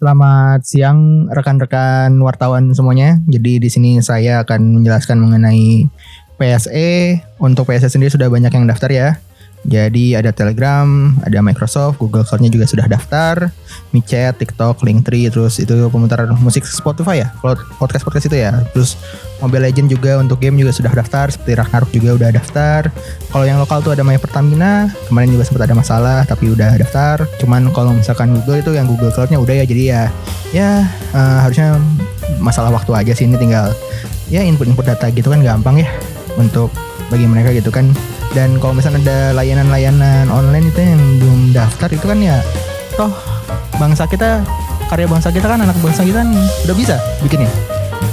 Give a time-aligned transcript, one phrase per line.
[0.00, 3.20] Selamat siang rekan-rekan wartawan semuanya.
[3.28, 5.88] Jadi di sini saya akan menjelaskan mengenai
[6.40, 7.20] PSE.
[7.36, 9.08] Untuk PSE sendiri sudah banyak yang daftar ya.
[9.68, 13.52] Jadi ada Telegram, ada Microsoft, Google Cloud-nya juga sudah daftar,
[13.92, 17.28] MiChat, TikTok, Linktree, terus itu pemutaran musik Spotify ya,
[17.76, 18.64] podcast podcast itu ya.
[18.72, 18.96] Terus
[19.44, 22.88] Mobile Legend juga untuk game juga sudah daftar, seperti Ragnarok juga udah daftar.
[23.28, 27.28] Kalau yang lokal tuh ada My Pertamina, kemarin juga sempat ada masalah tapi udah daftar.
[27.36, 30.02] Cuman kalau misalkan Google itu yang Google Cloud-nya udah ya, jadi ya
[30.56, 30.70] ya
[31.12, 31.76] eh, harusnya
[32.40, 33.70] masalah waktu aja sih ini tinggal
[34.32, 35.88] ya input-input data gitu kan gampang ya
[36.38, 36.72] untuk
[37.10, 37.90] bagi mereka gitu kan
[38.30, 42.38] dan kalau misalnya ada layanan-layanan online itu yang belum daftar itu kan ya
[42.94, 43.10] toh
[43.78, 44.44] bangsa kita
[44.86, 46.30] karya bangsa kita kan anak bangsa kita kan
[46.66, 47.50] udah bisa bikinnya.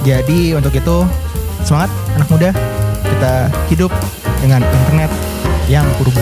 [0.06, 0.98] Jadi untuk itu
[1.66, 2.50] semangat anak muda
[3.06, 3.34] kita
[3.70, 3.92] hidup
[4.40, 5.12] dengan internet
[5.68, 6.22] yang purba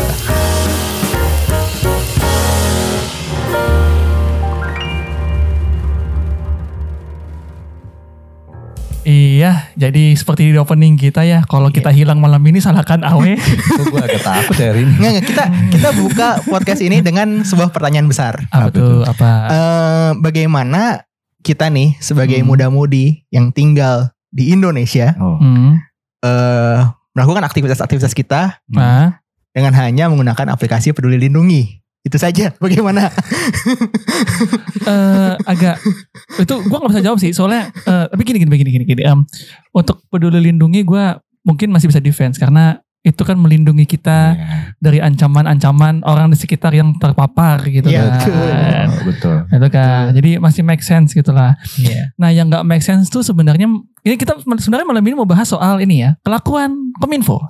[9.05, 13.37] Iya, jadi seperti di opening kita ya, kalau kita hilang malam ini salahkan Awe.
[13.93, 14.93] Gue agak takut ya hari ini.
[14.97, 19.05] Nggak, nggak, kita kita buka podcast ini dengan sebuah pertanyaan besar apa tuh?
[19.05, 19.31] Apa?
[19.45, 21.05] Eh, bagaimana
[21.45, 22.49] kita nih sebagai Hmm.
[22.49, 25.37] muda-mudi yang tinggal di Indonesia Oh.
[25.37, 25.77] Hmm.
[26.19, 26.79] eh
[27.13, 29.21] melakukan aktivitas-aktivitas kita Nah,
[29.53, 31.84] dengan hanya menggunakan aplikasi Peduli Lindungi.
[32.05, 32.53] Itu saja.
[32.61, 33.09] Bagaimana?
[34.85, 35.81] eh, agak
[36.37, 39.01] itu gua nggak bisa jawab sih, soalnya eh, tapi gini gini gini gini gini.
[39.03, 39.25] em,
[39.71, 44.45] untuk peduli lindungi gua mungkin masih bisa defense karena itu kan melindungi kita Iya.
[44.81, 48.09] dari ancaman-ancaman orang di sekitar yang terpapar gitu Iya, kan.
[48.17, 48.33] betul.
[48.41, 49.37] Oh, betul.
[49.45, 50.03] Itu kan.
[50.09, 51.53] Jadi masih make sense gitu lah.
[51.77, 52.09] Iya.
[52.17, 53.69] Nah, yang nggak make sense tuh sebenarnya
[54.01, 57.45] ini kita sebenarnya malam ini mau bahas soal ini ya, kelakuan Kominfo.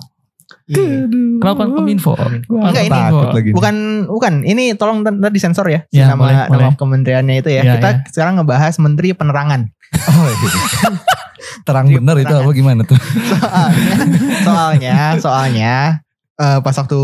[0.66, 1.06] Iya.
[1.38, 2.18] Kelakuan Kominfo.
[2.18, 3.50] Enggak, ini takut lagi.
[3.54, 3.74] Bukan
[4.10, 6.66] bukan ini tolong tadi disensor ya, Ya, nama boleh, nama boleh.
[6.74, 7.62] kementeriannya itu ya.
[7.62, 7.96] Ya, Kita ya.
[8.10, 9.70] sekarang ngebahas Menteri Penerangan.
[9.96, 10.90] Oh, iya.
[11.62, 12.98] Terang bener itu apa gimana tuh?
[14.42, 15.74] Soalnya soalnya soalnya
[16.38, 17.00] eh, pas waktu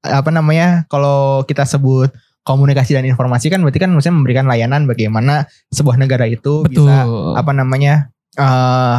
[0.00, 2.08] apa namanya kalau kita sebut
[2.46, 6.86] komunikasi dan informasi kan berarti kan maksudnya memberikan layanan bagaimana sebuah negara itu Betul.
[6.88, 7.04] bisa
[7.34, 8.08] apa namanya
[8.38, 8.96] eh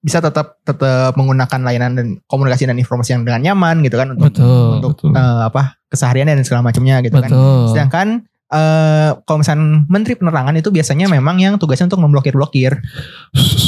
[0.00, 4.32] bisa tetap tetap menggunakan layanan dan komunikasi dan informasi yang dengan nyaman gitu kan untuk
[4.32, 4.68] Betul.
[4.80, 5.12] untuk betul.
[5.12, 7.28] eh, apa kesehariannya dan segala macamnya gitu kan.
[7.28, 7.60] Betul.
[7.76, 8.08] Sedangkan
[8.50, 12.82] eh kalau misalnya Menteri Penerangan itu biasanya memang yang tugasnya untuk memblokir-blokir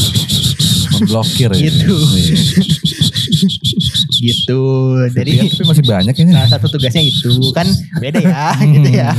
[0.99, 1.71] Memblokir ya.
[1.71, 1.95] Gitu.
[4.23, 4.31] Iya.
[4.31, 4.63] gitu.
[5.11, 6.31] Jadi Iya, tapi masih banyak ini.
[6.31, 7.67] salah satu tugasnya itu kan
[7.99, 9.11] beda ya gitu ya.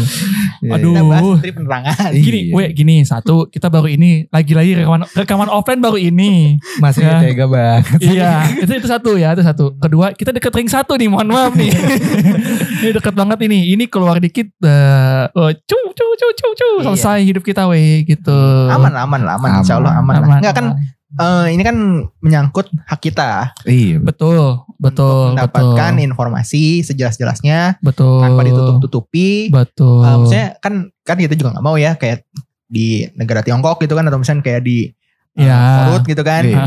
[0.57, 0.93] Iya, Aduh.
[0.93, 2.09] Kita bahas Menteri Penerangan.
[2.15, 2.53] Gini, Iya.
[2.55, 6.55] we, gini satu kita baru ini lagi-lagi rekaman rekaman offline baru ini.
[6.79, 7.19] Masih Ya.
[7.19, 7.99] tega banget.
[7.99, 9.75] iya, itu itu satu ya, itu satu.
[9.75, 11.67] Kedua, kita deket ring satu nih, mohon maaf nih.
[12.81, 13.73] ini deket banget ini.
[13.73, 16.83] Ini keluar dikit, eh oh, cu cu cu cu cu Iya.
[16.85, 18.37] selesai hidup kita we gitu.
[18.69, 19.49] Aman aman lah, aman.
[19.59, 20.39] Insya Allah aman, lah.
[20.39, 20.65] Enggak kan
[21.13, 21.75] eh, ini kan
[22.19, 23.99] menyangkut hak kita Iya.
[23.99, 25.19] Betul, betul, untuk betul.
[25.33, 28.21] mendapatkan informasi sejelas-jelasnya betul.
[28.21, 29.49] tanpa ditutup-tutupi.
[29.49, 30.01] Betul.
[30.01, 32.25] Eh, maksudnya kan kan kita juga nggak mau ya kayak
[32.65, 34.89] di negara Tiongkok gitu kan atau misalnya kayak di
[35.33, 35.89] Ya.
[35.89, 36.45] Korut gitu kan.
[36.45, 36.61] Iya.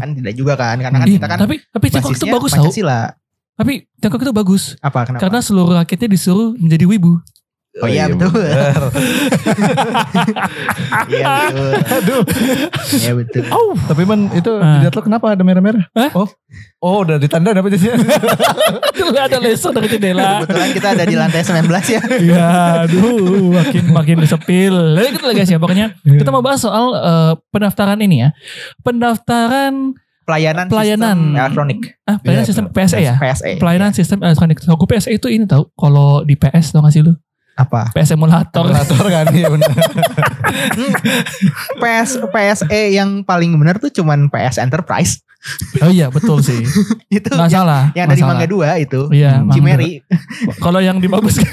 [0.00, 2.64] Kan tidak juga kan karena kan Ih, kita kan tapi tapi Tiongkok itu bagus tau.
[2.64, 3.00] Pancasila.
[3.56, 5.20] Tapi Tiongkok itu bagus Apa kenapa?
[5.20, 7.20] karena seluruh rakyatnya disuruh menjadi wibu.
[7.76, 8.32] Oh iya, betul.
[8.32, 8.82] bener.
[11.06, 11.70] Iya betul.
[11.92, 12.22] Aduh.
[12.94, 13.42] Iya betul.
[13.48, 14.80] Oh, Tapi man itu Ah.
[14.80, 15.84] dilihat lo kenapa ada merah-merah?
[15.92, 16.10] Hah?
[16.14, 16.28] Oh.
[16.78, 17.90] Oh, udah ditanda apa sih?
[17.90, 20.40] itu ada laser dari jendela.
[20.40, 22.00] Kebetulan kita ada di lantai 19 ya.
[22.16, 22.48] Iya,
[22.86, 24.72] aduh, makin makin disepil.
[24.96, 28.28] Lalu gitu lah guys ya, pokoknya kita mau bahas soal eh, pendaftaran ini ya.
[28.80, 29.92] Pendaftaran
[30.26, 31.14] Pelayanan, Pelayanan.
[31.14, 31.78] sistem elektronik.
[32.02, 33.14] ah pelayanan Iya, sistem PSE ya.
[33.14, 33.52] PSE.
[33.58, 34.58] Pelayanan sistem elektronik.
[34.60, 37.14] Aku PSE itu ini tahu kalau di PS tau gak sih lu?
[37.56, 37.88] Apa?
[37.96, 38.68] PS emulator.
[38.68, 39.72] Kalkulator kan iya benar.
[41.80, 45.24] PS PSE yang paling benar tuh cuman PS Enterprise.
[45.80, 46.58] Oh iya, betul sih.
[47.16, 47.82] itu Nggak yang, salah.
[47.94, 48.34] yang dari salah.
[48.34, 49.00] Mangga 2 itu.
[49.14, 50.02] Iya, Cimeri.
[50.02, 50.52] dua.
[50.58, 51.46] Kalau yang dibaguskan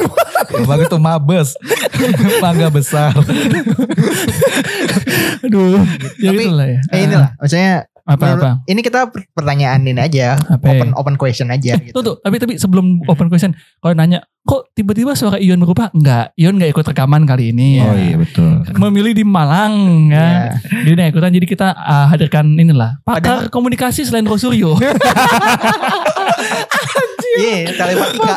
[0.53, 1.49] Yang bagus tuh mabes.
[2.41, 3.13] Mangga besar.
[5.45, 5.77] aduh.
[6.19, 6.79] Ya Tapi, itulah ya.
[6.91, 8.51] Eh inilah maksudnya Apa apa?
[8.65, 10.35] ini kita per- pertanyaan ini aja.
[10.35, 10.67] Apa?
[10.69, 11.95] Open open question aja Eh, gitu.
[11.95, 15.87] tuh, tuh, tapi tapi sebelum open question, kalau nanya, kok tiba-tiba suara Ion berubah?
[15.89, 17.79] Enggak, Ion nggak ikut rekaman kali ini.
[17.79, 17.85] ya.
[17.85, 18.59] Oh iya betul.
[18.73, 19.73] Memilih di Malang
[20.09, 20.19] ya.
[20.19, 20.51] Iya.
[20.83, 24.75] Jadi nggak ikutan, jadi kita ah, hadirkan inilah pakar komunikasi selain Rosuryo.
[27.85, 28.33] Iya, telematika.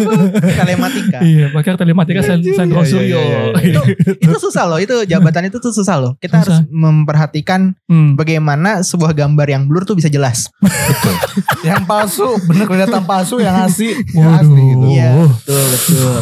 [0.60, 1.18] telematika.
[1.20, 3.20] iya, pakar telematika selain, selain Iya, iya, Rosuryo.
[3.20, 3.82] iya, itu
[4.20, 6.60] itu susah loh itu jabatan itu tuh susah loh kita Susah.
[6.60, 8.14] harus memperhatikan Hmm.
[8.14, 11.14] bagaimana sebuah gambar yang blur tuh bisa jelas Betul.
[11.68, 13.92] yang palsu, bener kelihatan palsu yang asli.
[14.08, 14.40] Yang Waduh.
[14.40, 14.86] asli gitu.
[14.88, 16.18] Iya, betul Betul.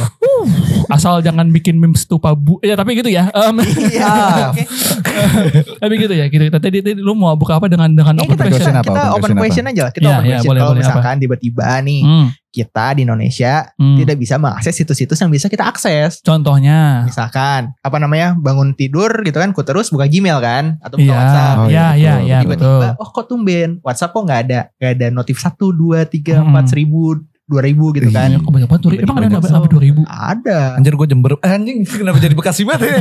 [0.88, 2.56] Asal jangan bikin memes stupa bu.
[2.61, 3.29] Ya tapi gitu ya.
[3.31, 4.50] Em, Iya.
[4.50, 4.65] Oke.
[5.82, 6.26] tapi gitu ya.
[6.26, 6.44] Gitu.
[6.49, 8.75] Tadi, tadi lu mau buka apa dengan dengan Ini open kita, question?
[8.75, 8.85] apa?
[8.87, 9.93] kita Open open question question aja lah.
[9.93, 10.49] Kita Iya, open iya, question.
[10.49, 13.97] boleh, Kalau boleh, misalkan tiba-tiba nih Hmm, kita di Indonesia hmm.
[13.99, 16.11] tidak bisa mengakses situs-situs yang bisa kita akses.
[16.20, 17.05] Contohnya.
[17.05, 21.15] Misalkan apa namanya bangun tidur gitu kan, ku terus buka Gmail kan atau buka Iya,
[21.15, 21.56] WhatsApp.
[21.56, 22.38] Oh, iya, iya, iya, betul, iya.
[22.43, 26.50] Tiba-tiba, oh kok tumben WhatsApp kok nggak ada, nggak ada notif satu, dua, tiga, Hmm.
[26.50, 28.29] empat, seribu, dua ribu gitu kan?
[28.29, 28.83] Iya, kok banyak banget.
[28.85, 30.00] Tiba-tiba Emang ada sampai dua ribu?
[30.05, 30.77] Ada.
[30.77, 31.33] Anjir gue Jember.
[31.41, 32.97] Eh, anjing kenapa jadi Bekasi banget ya?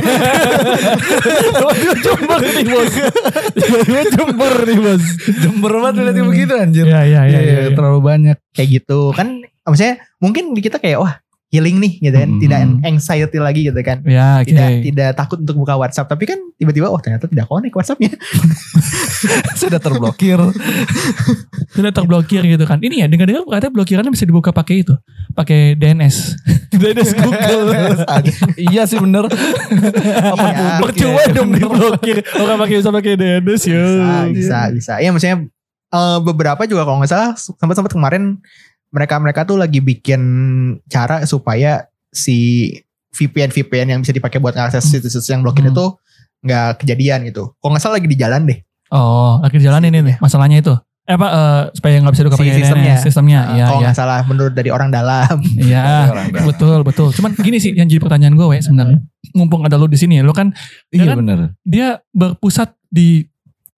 [2.04, 2.92] Jember nih bos.
[4.08, 5.04] Jember nih bos.
[5.44, 6.86] Jember banget liatnya begitu anjir.
[6.88, 7.38] Iya, iya, iya.
[7.38, 7.76] Iya, iya.
[7.76, 8.36] terlalu banyak.
[8.56, 9.44] Kayak gitu kan?
[9.68, 12.40] Maksudnya mungkin di kita kayak wah healing nih gitu kan, Hmm.
[12.40, 14.04] tidak anxiety lagi gitu kan.
[14.04, 14.52] Ya, oke.
[14.52, 18.12] Tidak tidak takut untuk buka WhatsApp, tapi kan tiba-tiba oh ternyata tidak connect WhatsAppnya.
[19.60, 20.36] Sudah terblokir.
[21.70, 22.78] Sudah terblokir gitu kan.
[22.78, 24.94] Ini ya, dengar-dengar katanya blokirannya bisa dibuka pakai itu.
[25.32, 26.16] Pakai DNS.
[26.80, 27.64] DNS Google.
[28.70, 29.24] iya sih bener.
[29.26, 30.66] Apa Iya.
[30.78, 31.32] publik Percuma ya?
[31.32, 32.16] dong diblokir.
[32.36, 33.80] Orang pakai bisa pakai DNS ya.
[33.80, 35.36] bisa bisa bisa ya maksudnya
[35.88, 38.36] eh, beberapa juga kalau nggak salah sempat sempat kemarin
[38.88, 40.20] mereka mereka tuh lagi bikin
[40.86, 42.70] cara supaya si
[43.10, 45.72] VPN VPN yang bisa dipakai buat ngakses situs-situs yang blokir Hmm.
[45.72, 45.86] itu
[46.40, 48.58] nggak kejadian gitu kalau nggak salah lagi di jalan deh
[48.88, 50.72] Oh, lagi jalan ini nih masalahnya itu.
[51.04, 52.88] Eh apa eh, supaya nggak bisa dibuka Si sistemnya.
[52.88, 53.38] DNS sistemnya.
[53.38, 53.84] Nah, Iya, kalau iya.
[53.84, 55.36] nggak salah menurut dari orang dalam
[55.68, 55.84] Iya,
[56.40, 57.12] betul, betul.
[57.12, 59.04] Cuman gini sih yang jadi pertanyaan gue, we, sebenarnya.
[59.32, 60.56] Mumpung ada lo di sini ya, lo kan
[60.88, 61.16] Iya kan?
[61.20, 61.38] bener.
[61.64, 63.27] dia berpusat di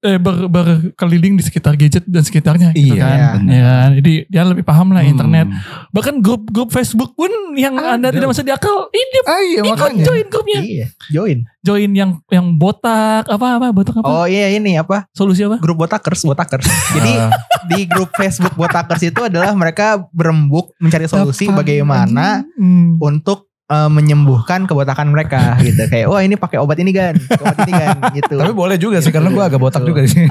[0.01, 3.19] eh, ber, berkeliling di sekitar gadget dan sekitarnya gitu Iya, kan.
[3.37, 3.51] benar.
[3.51, 3.91] Ya kan?
[3.97, 5.13] Jadi dia lebih paham lah Hmm.
[5.13, 5.47] internet.
[5.91, 7.77] Bahkan grup-grup Facebook pun yang.
[7.77, 10.03] Anda tidak masuk di akal, ini Ah iya ikut makanya.
[10.03, 10.61] join grupnya.
[10.61, 14.09] iya join Join yang yang botak apa apa botak apa?
[14.09, 15.61] oh iya ini apa Solusi apa?
[15.61, 16.65] grup botakers botakers
[16.97, 17.29] jadi Ah,
[17.69, 21.61] di grup Facebook botakers itu adalah mereka berembuk mencari solusi Apa?
[21.61, 22.97] bagaimana Hmm.
[22.97, 27.73] untuk eh, menyembuhkan kebotakan mereka gitu kayak wah ini pakai obat ini kan obat ini
[27.73, 29.91] kan gitu tapi boleh juga sih karena gue agak botak Betul.
[29.95, 30.27] juga di sini.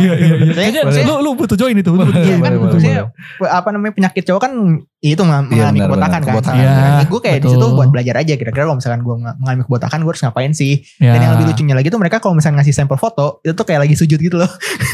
[0.00, 0.52] Iya iya iya.
[0.56, 1.90] Kayaknya maksudnya- lu lu butuh join itu.
[1.92, 2.98] Butuh Iya kan boleh, boleh, maksudnya
[3.46, 4.52] apa namanya penyakit cowok kan
[5.00, 6.28] itu Iya, mengalami benar, kebotakan benar, kan.
[6.28, 6.60] kebotakan.
[6.60, 10.10] Iya, gue kayak di situ buat belajar aja kira-kira kalau misalkan gue mengalami kebotakan gue
[10.12, 10.74] harus ngapain sih.
[11.00, 11.16] Ya.
[11.16, 13.88] Dan yang lebih lucunya lagi tuh mereka kalau misalnya ngasih sampel foto itu tuh kayak
[13.88, 14.50] lagi sujud gitu loh.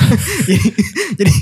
[0.49, 0.67] jadi
[1.19, 1.33] jadi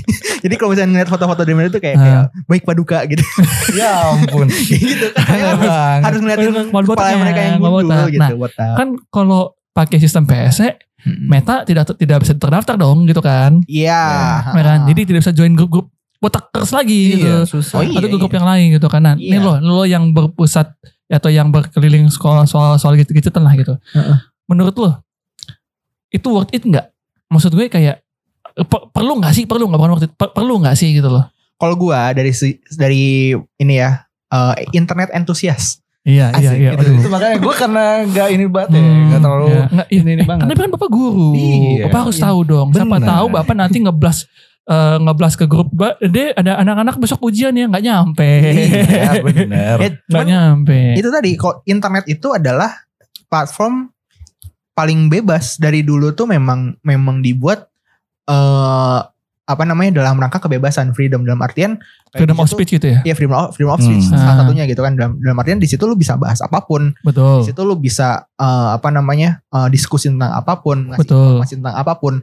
[0.49, 3.21] jadi kalau misalnya ngeliat foto-foto dari mereka tuh kayak, kayak baik paduka gitu.
[3.79, 4.49] ya ampun.
[4.65, 5.29] Gitu kan.
[5.29, 8.09] Harus, harus ngeliatin kepala mereka yang gundul botak.
[8.09, 8.73] gitu Nah, botak.
[8.81, 9.41] Kan kalau
[9.77, 10.73] pakai sistem PSE.
[11.05, 13.61] Meta tidak tidak bisa terdaftar dong gitu kan.
[13.69, 14.41] Iya.
[14.41, 14.89] Ya kan?
[14.89, 15.93] Jadi tidak bisa join grup-grup
[16.25, 17.27] botakers lagi gitu.
[17.27, 17.77] Iya susah.
[17.77, 18.01] Oh, iya.
[18.01, 18.99] Atau grup yang lain gitu kan.
[18.99, 19.61] Nah, ini Iya.
[19.61, 20.73] lo lo yang berpusat
[21.05, 23.77] atau yang berkeliling sekolah soal soal gitu-gitu lah gitu.
[23.93, 24.17] Heeh.
[24.45, 24.91] Menurut lo
[26.09, 26.89] itu worth it nggak?
[27.27, 28.01] Maksud gue kayak
[28.63, 29.43] per- perlu nggak sih?
[29.45, 30.13] Perlu nggak bukan worth it?
[30.13, 31.29] Per- perlu nggak sih gitu loh?
[31.55, 35.79] Kalau gue dari si- dari ini ya eh, internet entusias.
[36.01, 36.71] Iya iya Asik, iya.
[36.71, 36.97] itu, aduh.
[37.01, 39.63] itu makanya gue karena gak ini banget ya, Hmm, gak terlalu iya.
[39.65, 39.97] Nggak, iya.
[39.97, 40.41] ini ini banget.
[40.45, 42.25] Karena kan bapak guru, Iya, bapak harus iya.
[42.29, 42.67] tahu dong.
[42.69, 43.09] Siapa Benar.
[43.09, 44.17] tahu bapak nanti ngeblas
[44.65, 49.75] eh, ngeblas ke grup, "Ba, deh ada anak-anak besok ujian ya nggak nyampe, Iya bener.
[49.77, 50.79] Ya, nggak cuman nyampe.
[50.95, 52.73] itu tadi kok internet itu adalah
[53.25, 53.89] platform
[54.71, 57.69] paling bebas dari dulu tuh memang memang dibuat
[58.25, 58.99] eh
[59.45, 61.77] apa namanya dalam rangka kebebasan freedom dalam artian
[62.09, 64.15] Freedom of speech gitu ya, Iya freedom of, freedom of speech Hmm.
[64.15, 64.37] salah Ah.
[64.41, 67.51] satunya gitu kan dalam, dalam artian di situ lu bisa bahas apa pun betul, di
[67.51, 71.21] situ lu bisa eh, apa namanya eh, diskusi tentang apa pun ngasih Betul.
[71.37, 72.13] informasi tentang apa pun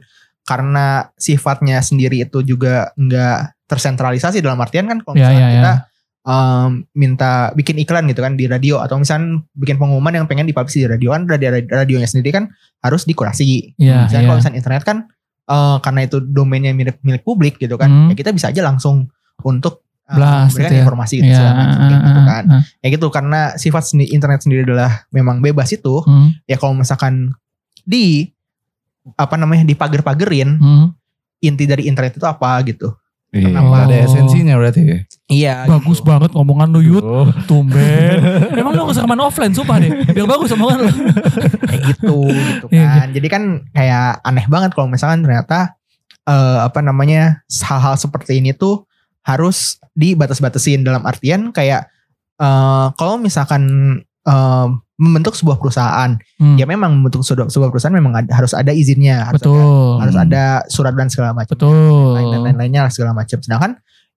[0.43, 0.85] karena
[1.15, 5.55] sifatnya sendiri itu juga nggak tersentralisasi dalam artian kan kalau Ya, misalnya ya, ya.
[5.55, 5.73] kita
[6.23, 10.77] em, minta bikin iklan gitu kan di radio atau misalnya bikin pengumuman yang pengen dipublish
[10.77, 12.47] di radio kan radio radionya sendiri kan
[12.79, 13.75] harus dikurasi.
[13.75, 14.27] Iya, misalnya iya.
[14.27, 14.97] kalau misalnya internet kan
[15.43, 18.07] eh, karena itu domainnya milik milik publik gitu kan, Hmm.
[18.07, 20.81] ya kita bisa aja langsung untuk eh, Blast memberikan gitu ya.
[20.81, 22.43] informasi gitu, macam, kayak gitu ah, kan.
[22.49, 22.61] ah.
[22.77, 26.03] Ya gitu karena sifat sendi- internet sendiri adalah memang bebas itu.
[26.03, 27.31] Hmm, Ya kalau misalkan
[27.81, 28.31] di
[29.19, 30.87] apa namanya dipager-pagerin hmm.
[31.43, 32.91] inti dari internet itu apa gitu.
[33.33, 33.89] Iya, Kenapa?
[33.89, 34.81] ada esensinya berarti.
[35.25, 35.65] Iya.
[35.65, 36.05] Bagus gitu.
[36.05, 37.25] banget ngomongan lu Yud, Oh.
[37.49, 38.21] tumben.
[38.61, 40.89] Emang lu nggak rekaman offline sumpah deh, biar bagus omongan lu.
[41.65, 43.07] kayak gitu gitu Iya, kan.
[43.09, 43.43] Jadi kan
[43.73, 45.73] kayak aneh banget kalau misalkan ternyata
[46.29, 48.85] eh, apa namanya hal-hal seperti ini tuh
[49.25, 51.89] harus dibatas-batasin dalam artian kayak
[52.37, 53.65] eh, kalau misalkan
[54.23, 58.71] eh, membentuk sebuah perusahaan, Hmm, ya memang membentuk sebuah, sebuah perusahaan memang ada- harus ada
[58.71, 60.23] izinnya, harus ada, betul, harus Hmm.
[60.23, 61.53] ada surat dan segala macam.
[61.53, 62.15] betul.
[62.23, 63.37] dan lain-lainnya segala macam.
[63.37, 63.71] Sedangkan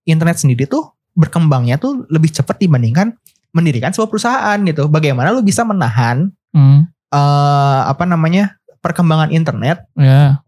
[0.05, 3.17] internet sendiri tuh berkembangnya tuh lebih cepat dibandingkan
[3.51, 4.87] mendirikan sebuah perusahaan gitu.
[4.87, 10.39] Bagaimana lu bisa menahan Hmm, eh apa namanya perkembangan internet ya.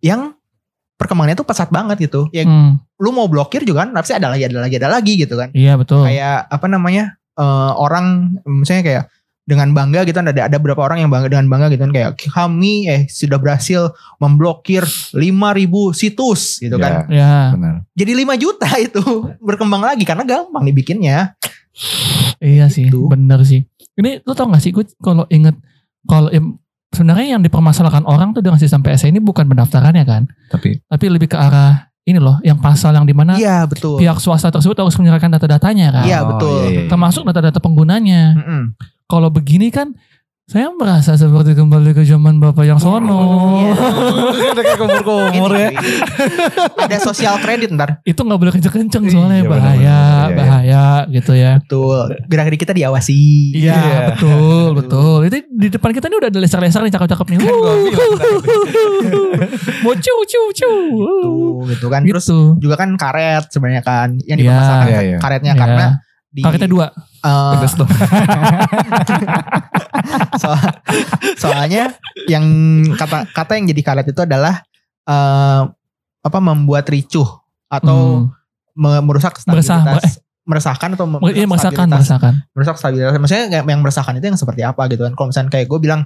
[0.00, 0.36] yang
[0.94, 2.28] perkembangannya tuh pesat banget gitu.
[2.30, 5.34] Ya Hmm, lu mau blokir juga kan pasti ada lagi ada lagi ada lagi gitu
[5.34, 5.48] kan.
[5.52, 6.04] iya betul.
[6.04, 9.04] Kayak apa namanya eh, orang misalnya kayak
[9.40, 12.86] dengan bangga gitu ada ada beberapa orang yang bangga dengan bangga gitu kan kayak kami
[12.86, 13.90] eh sudah berhasil
[14.22, 15.18] memblokir 5000
[15.90, 17.10] situs gitu kan.
[17.10, 17.82] Ya, Benar.
[17.98, 19.02] Jadi 5 juta itu
[19.42, 21.34] berkembang lagi karena gampang dibikinnya.
[22.38, 23.10] iya sih, Gitu.
[23.10, 23.66] bener sih.
[23.98, 25.58] Ini lu tau gak sih gue kalau inget
[26.06, 26.30] kalau
[26.94, 31.26] sebenarnya yang dipermasalahkan orang tuh dengan sistem PSE ini bukan pendaftarannya kan, Tapi tapi lebih
[31.26, 33.96] ke arah ini loh, yang pasal yang di mana Iya, betul.
[33.96, 36.58] pihak swasta tersebut harus menyerahkan data-datanya kan, Iya, Oh, betul.
[36.66, 36.88] iya, iya.
[36.90, 38.34] termasuk data-data penggunanya.
[38.36, 38.62] Mm-mm.
[39.06, 39.94] Kalau begini kan
[40.50, 43.22] saya merasa seperti kembali ke zaman bapak yang sono.
[43.62, 43.74] Iya.
[44.50, 45.70] Ada kayak kumur-kumur ya.
[45.70, 45.94] Ini,
[46.76, 48.02] ada sosial kredit ntar.
[48.02, 49.78] Itu nggak boleh kenceng-kenceng soalnya Iya, bahaya, benar-benar.
[49.78, 50.34] Iya, iya.
[50.34, 51.52] bahaya gitu ya.
[51.62, 52.02] Betul.
[52.26, 53.20] Gerak-gerik kita diawasi.
[53.54, 54.00] Iya Iya.
[54.10, 55.18] betul betul.
[55.24, 57.38] Itu di depan kita nih udah ada leser-leser nih cakep-cakep nih.
[59.80, 60.72] Mau cu cu cu.
[61.22, 62.02] Tuh, gitu kan.
[62.02, 62.40] Terus Gitu.
[62.58, 64.44] juga kan karet sebenarnya kan yang Iya.
[64.44, 65.18] dipermasalahkan Iya, iya.
[65.18, 65.60] karetnya Iya.
[65.62, 65.86] karena
[66.26, 66.86] di Paketnya dua.
[67.20, 67.90] Eh, Pedes dong.
[70.36, 70.56] so-
[71.38, 71.94] soalnya
[72.26, 72.44] yang
[72.94, 74.62] kata kata yang jadi karet itu adalah
[75.04, 75.62] eh,
[76.20, 77.26] apa membuat ricuh
[77.66, 78.34] atau Hmm.
[78.74, 82.34] me- merusak Meresah, stabilitas meresahkan atau merusak Iya meresahkan, stabilitas meresahkan.
[82.50, 85.78] merusak stabilitas maksudnya yang meresahkan itu yang seperti apa gitu kan kalau misalnya kayak gue
[85.78, 86.00] bilang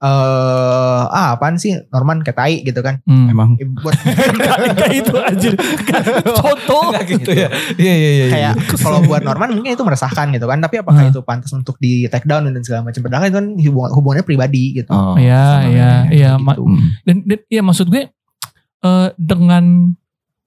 [0.00, 3.28] eh ah apaan sih Norman kayak tai gitu kan Hmm.
[3.28, 3.92] Emang Eh, buat
[4.78, 5.52] Kayak itu anjir.
[6.24, 6.88] Contoh.
[7.02, 7.48] gitu ya.
[7.76, 8.26] Iya iya iya.
[8.28, 11.10] kayak kalau buat Norman mungkin itu meresahkan gitu kan tapi apakah Hmm.
[11.10, 14.64] itu pantas untuk di take down dan segala macam padahal itu kan hubungan hubungannya pribadi
[14.74, 15.14] gitu Oh.
[15.14, 16.30] Iya, iya, iya.
[16.34, 16.62] Gitu.
[16.62, 16.80] Hmm.
[17.02, 18.08] Dan, dan iya maksud gue
[18.80, 19.92] eh, dengan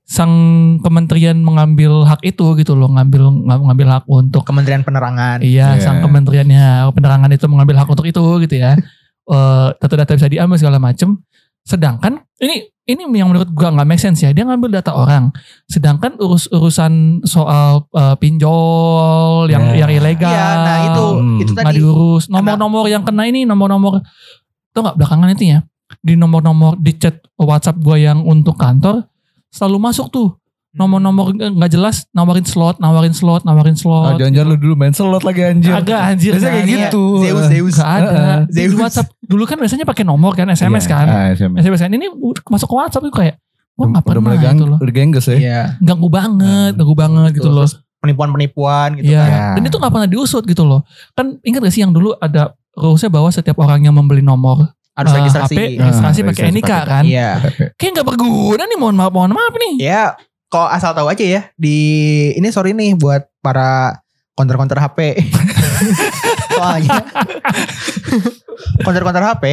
[0.03, 0.33] sang
[0.79, 5.79] kementerian mengambil hak itu gitu loh, ngambil ng- ngambil hak untuk Kementerian Penerangan iya Iya.
[5.79, 8.75] sang kementeriannya penerangan itu mengambil hak untuk itu gitu ya.
[9.23, 11.15] Eh, data-data bisa diambil segala macem.
[11.63, 14.35] Sedangkan ini ini yang menurut gua nggak make sense ya.
[14.35, 15.31] Dia ngambil data orang.
[15.63, 19.87] Sedangkan urus urusan soal eh, pinjol yang Ya.
[19.87, 20.27] yang ilegal.
[20.27, 21.37] Iya, nah itu Hmm.
[21.39, 22.27] itu nggak tadi diurus.
[22.27, 24.03] Nomor-nomor yang kena ini nomor-nomor
[24.75, 25.59] tuh nggak belakangan itu ya
[26.03, 29.07] di nomor-nomor di chat WhatsApp gua yang untuk kantor
[29.53, 30.35] selalu masuk tuh
[30.73, 34.17] nomor-nomor nggak jelas nawarin slot, nawarin slot, nawarin slot.
[34.17, 35.69] jangan-jangan lu dulu main slot lagi anjir.
[35.71, 36.33] Agak anjir.
[36.33, 36.65] Biasanya kayak?
[36.65, 37.03] Iya, gitu.
[37.19, 38.09] Zeus Zeus Gak ada.
[38.09, 38.39] Heeh.
[38.47, 38.73] Di Zeus.
[38.75, 40.91] WhatsApp dulu kan biasanya pakai nomor kan SMS Iya.
[40.91, 41.05] kan.
[41.07, 41.61] Ah, SMS.
[41.61, 42.07] SMS kan ini
[42.43, 43.35] masuk ke WhatsApp tuh kayak
[43.73, 44.77] wah nggak Udah pernah mulai gang, gitu loh.
[44.79, 45.35] udah gengges ya.
[45.35, 47.57] Iya Ganggu banget, ganggu banget gitu Betul.
[47.59, 47.69] loh.
[47.99, 49.23] Penipuan-penipuan gitu Iya.
[49.23, 49.53] kan.
[49.55, 50.83] Dan itu gak pernah diusut gitu loh.
[51.11, 55.09] Kan ingat gak sih yang dulu ada rulesnya bahwa setiap orang yang membeli nomor harus
[55.09, 57.03] eh, registrasi HP, Nah, registrasi pakai registrasi NIK pakai- kan.
[57.03, 57.29] Iya
[57.73, 59.73] Kayak gak berguna nih mohon maaf, mohon maaf nih.
[59.79, 60.03] Ya
[60.53, 61.77] kalau asal tahu aja ya di
[62.31, 63.97] ini sorry nih buat para
[64.33, 65.17] counter-counter HP.
[66.53, 67.01] Soalnya
[68.79, 69.43] counter-counter HP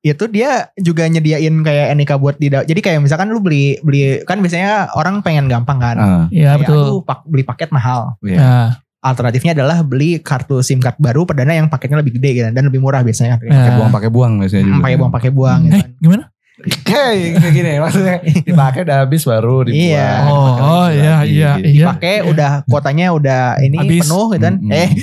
[0.00, 4.40] itu dia juga nyediain kayak NIK buat di jadi kayak misalkan lu beli beli kan
[4.40, 5.96] biasanya orang pengen gampang kan.
[5.98, 6.80] Ah, Iya Kayak, betul.
[6.80, 8.16] aduh, pak, beli paket mahal.
[8.22, 8.38] iya.
[8.38, 8.54] Ya.
[9.00, 12.80] Alternatifnya adalah beli kartu SIM card baru perdana yang paketnya lebih gede gitu dan lebih
[12.80, 13.40] murah biasanya.
[13.40, 13.48] Ya.
[13.50, 14.72] Pakai buang pakai buang biasanya juga.
[14.72, 15.90] Hmm, pakai buang pakai buang gitu Eh kan.
[16.00, 16.24] gimana?
[16.82, 19.88] Kayak kayak gini maksudnya dipakai udah habis baru dibuang.
[19.88, 20.08] Iya.
[20.24, 21.32] Oh, Dipakai oh, lagi, iya, gitu.
[21.32, 21.84] iya, iya.
[21.88, 23.98] Pakai udah kuotanya udah ini Habis.
[24.04, 24.54] penuh gitu kan.
[24.58, 24.74] Mm-mm.
[24.74, 24.88] Eh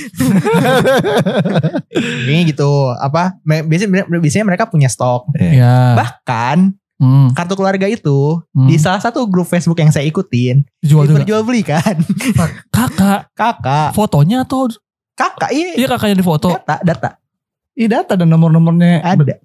[2.24, 5.52] ini gitu apa biasanya biasanya mereka punya stok Iya.
[5.54, 5.76] Ya.
[5.96, 8.66] bahkan Hmm, kartu keluarga itu hmm.
[8.66, 11.22] di salah satu grup Facebook yang saya ikutin Dijual juga.
[11.22, 11.94] diperjualbelikan
[12.74, 14.66] Kakak, kakak fotonya atau
[15.14, 16.58] kakak iya iya kakak yang difoto.
[16.58, 17.10] data data
[17.78, 19.38] Ih data dan nomor-nomornya ada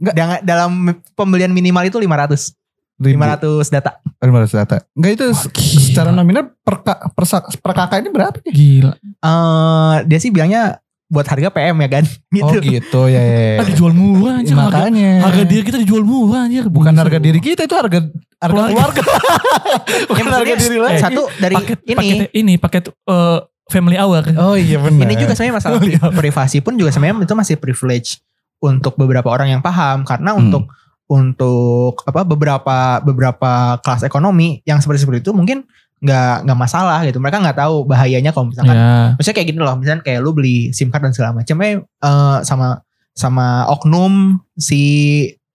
[0.00, 0.70] Dengan- dalam
[1.12, 2.56] pembelian minimal itu 500
[2.98, 3.20] ribu.
[3.20, 4.76] 500 data 500 data.
[4.92, 5.52] Enggak itu se-
[5.82, 8.52] secara nominal per, per, per kakak ini berapa nih?
[8.52, 8.92] Gila.
[8.96, 13.18] eh dia sih bilangnya buat harga PM ya kan gitu, Oh gitu ya.
[13.18, 13.58] ya, ya.
[13.58, 14.38] Ah, dijual murah.
[14.38, 15.10] Harga, Makanya.
[15.22, 16.64] harga diri kita dijual murah anjir.
[16.66, 17.98] bukan harga diri kita itu harga
[18.38, 18.70] harga Keluarga.
[18.70, 19.02] keluarga.
[19.02, 21.00] Ya, bukan harga maksudnya, diri lain.
[21.02, 24.22] satu dari paket, ini paket ini paket eh, family hour.
[24.36, 25.02] Oh iya benar.
[25.02, 28.22] ini juga sebenarnya masalah pri- privasi pun juga sebenarnya itu masih privilege
[28.60, 30.40] untuk beberapa orang yang paham karena Hmm.
[30.46, 30.64] untuk
[31.10, 35.66] untuk apa beberapa beberapa kelas ekonomi yang seperti seperti itu mungkin
[36.00, 39.12] nggak nggak masalah gitu mereka nggak tahu bahayanya kalau misalkan Ya.
[39.18, 42.38] misalnya kayak gini loh misalnya kayak lu beli SIM card dan segala macam eh eh,
[42.46, 42.80] sama
[43.12, 44.80] sama oknum si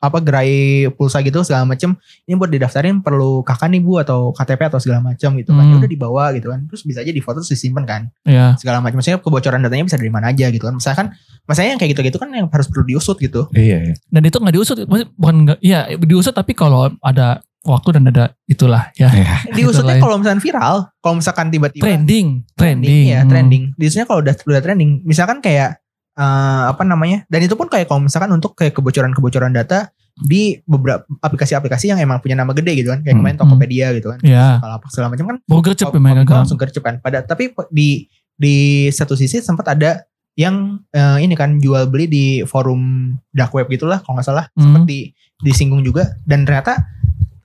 [0.05, 0.53] apa gerai
[0.91, 5.01] pulsa gitu segala macam ini buat didaftarin perlu kakak nih bu atau KTP atau segala
[5.01, 5.77] macam gitu kan Hmm.
[5.77, 8.53] udah dibawa gitu kan terus bisa aja difoto terus disimpan kan Ya.
[8.55, 11.11] segala macam maksudnya kebocoran datanya bisa dari mana aja gitu kan misalkan
[11.43, 13.95] maksudnya yang kayak gitu-gitu kan yang harus perlu diusut gitu Iya, iya.
[14.07, 18.25] Dan itu nggak diusut, maksudnya bukan nggak, iya diusut tapi kalau ada waktu dan ada
[18.45, 19.09] itulah ya.
[19.49, 20.01] diusutnya Itulah ya.
[20.01, 23.05] kalau misalkan viral kalau misalkan tiba-tiba Trending, trending.
[23.07, 23.29] ya Hmm.
[23.29, 25.81] trending diusutnya kalau udah udah trending misalkan kayak
[26.15, 31.03] eh, apa namanya dan itu pun kayak kalau misalkan untuk kayak kebocoran-kebocoran data di beberapa
[31.19, 33.21] aplikasi-aplikasi yang emang punya nama gede gitu kan kayak Hmm.
[33.21, 34.63] kemarin Tokopedia gitu kan Ya.
[34.63, 36.35] kalau apa segala macam kan Mau gercep ya Kominfo kan.
[36.39, 38.55] langsung gercep kan pada tapi di di
[38.89, 43.99] satu sisi sempat ada yang eh, ini kan jual beli di forum dark web gitulah
[43.99, 44.71] kalau nggak salah Hmm.
[44.71, 46.79] sempat di disinggung juga dan ternyata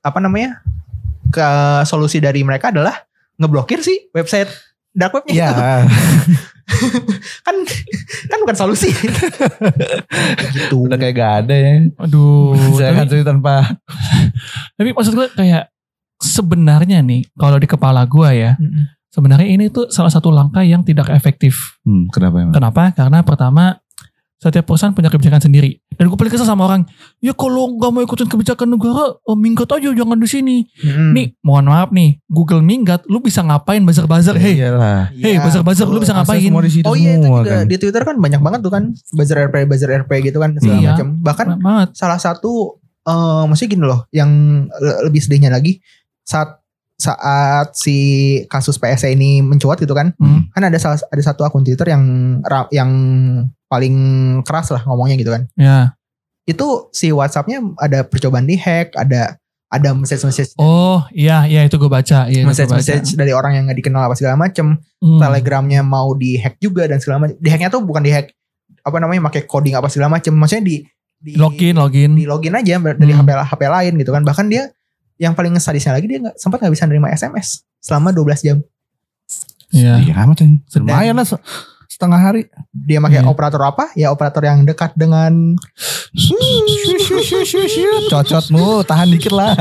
[0.01, 0.63] apa namanya
[1.27, 1.47] ke
[1.85, 2.95] solusi dari mereka adalah
[3.35, 4.47] ngeblokir sih website
[4.91, 5.49] dark webnya Iya.
[5.51, 5.63] itu.
[7.47, 7.57] kan
[8.31, 9.27] kan bukan solusi gitu
[10.87, 11.73] Udah kayak gak ada ya.
[11.99, 12.55] Aduh.
[12.79, 13.57] Saya akan tapi, cerita tanpa.
[14.79, 15.71] tapi maksud gue kayak
[16.21, 18.85] sebenarnya nih kalau di kepala gue ya, Mm-mm.
[19.09, 21.81] sebenarnya ini tuh salah satu langkah yang tidak efektif.
[21.83, 22.55] Hmm, kenapa emang?
[22.55, 22.83] Kenapa?
[22.93, 23.80] Karena pertama
[24.41, 25.77] setiap perusahaan punya kebijakan sendiri.
[25.93, 29.69] Dan gue paling kesel sama orang, ya kalau nggak mau ikutin kebijakan negara, oh, minggat
[29.69, 30.57] aja jangan di sini.
[30.81, 31.13] Mm-mm.
[31.13, 34.33] Nih, mohon maaf nih, Google minggat, lu bisa ngapain buzzer-buzzer?
[34.35, 35.13] Hey, Iyalah.
[35.13, 36.41] hey, Iya, buzzer-buzzer, lu bisa ngapain?
[36.41, 37.69] Masa semua di situ Oh iya itu juga kan.
[37.69, 38.83] di Twitter kan banyak banget tuh kan
[39.13, 40.89] buzzer RP buzzer RP gitu kan segala Iya.
[40.91, 41.07] macam.
[41.21, 44.31] Bahkan Banget salah satu eh maksudnya gini loh yang
[44.71, 45.85] le- lebih sedihnya lagi
[46.23, 46.60] saat
[47.01, 47.97] saat si
[48.47, 50.53] kasus PSE ini mencuat gitu kan Hmm.
[50.53, 52.05] kan ada salah ada satu akun Twitter yang
[52.71, 52.91] yang
[53.67, 53.97] paling
[54.43, 55.97] keras lah ngomongnya gitu kan Ya.
[56.45, 61.79] itu si WhatsAppnya ada percobaan di hack ada ada message message Oh, iya, iya itu
[61.79, 62.27] gue baca.
[62.27, 62.83] Iya, itu message gua baca.
[62.83, 65.17] message dari orang yang nggak dikenal apa segala macem Hmm.
[65.17, 68.35] telegramnya mau di hack juga dan segala macam di hacknya tuh bukan di hack
[68.83, 70.77] apa namanya pakai coding apa segala macam maksudnya di
[71.17, 72.17] di Login, login.
[72.17, 73.23] di login aja dari Hmm.
[73.23, 74.73] HP HP lain gitu kan bahkan dia
[75.21, 78.59] yang paling sadisnya lagi dia nggak sempat nggak bisa nerima SMS selama 12 jam
[79.71, 80.03] Iya.
[80.03, 80.49] Iya amat ya.
[80.83, 81.39] Lumayan lah se-
[81.87, 82.51] setengah hari.
[82.73, 83.29] dia pakai Iya.
[83.29, 85.55] operator apa ya operator yang dekat dengan
[88.09, 89.55] Cocotmu, tahan dikit lah.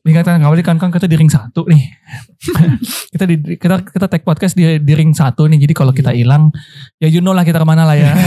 [0.00, 1.82] Eh, Ingatkan kali kan kan kita di ring satu nih.
[3.12, 5.60] kita di kita kita take podcast di, di ring satu nih.
[5.60, 6.48] Jadi kalau kita hilang,
[6.96, 8.12] ya you know lah kita ke mana lah ya.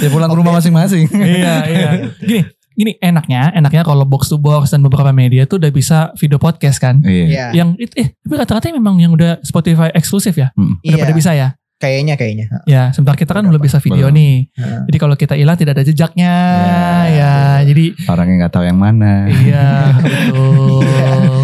[0.00, 1.10] Ya pulang ke rumah masing-masing.
[1.10, 1.90] iya iya.
[2.22, 2.42] Gini
[2.80, 6.80] gini enaknya enaknya kalau box to box dan beberapa media tuh udah bisa video podcast
[6.80, 7.02] kan.
[7.04, 7.24] Iya.
[7.28, 10.54] ya Yang itu eh tapi rata-rata memang yang udah Spotify eksklusif ya.
[10.56, 10.80] Hmm.
[10.80, 11.59] Udah iya pada bisa ya.
[11.80, 13.56] Kayaknya kayaknya Ya, sebentar kita kan Beberapa.
[13.56, 14.14] udah bisa video Belum.
[14.14, 14.34] nih.
[14.52, 14.80] Heeh.
[14.86, 16.84] Jadi kalau kita hilang tidak ada jejaknya Ya.
[17.08, 17.34] ya.
[17.64, 19.24] Jadi Orangnya nggak tahu yang mana.
[19.26, 20.84] iya betul.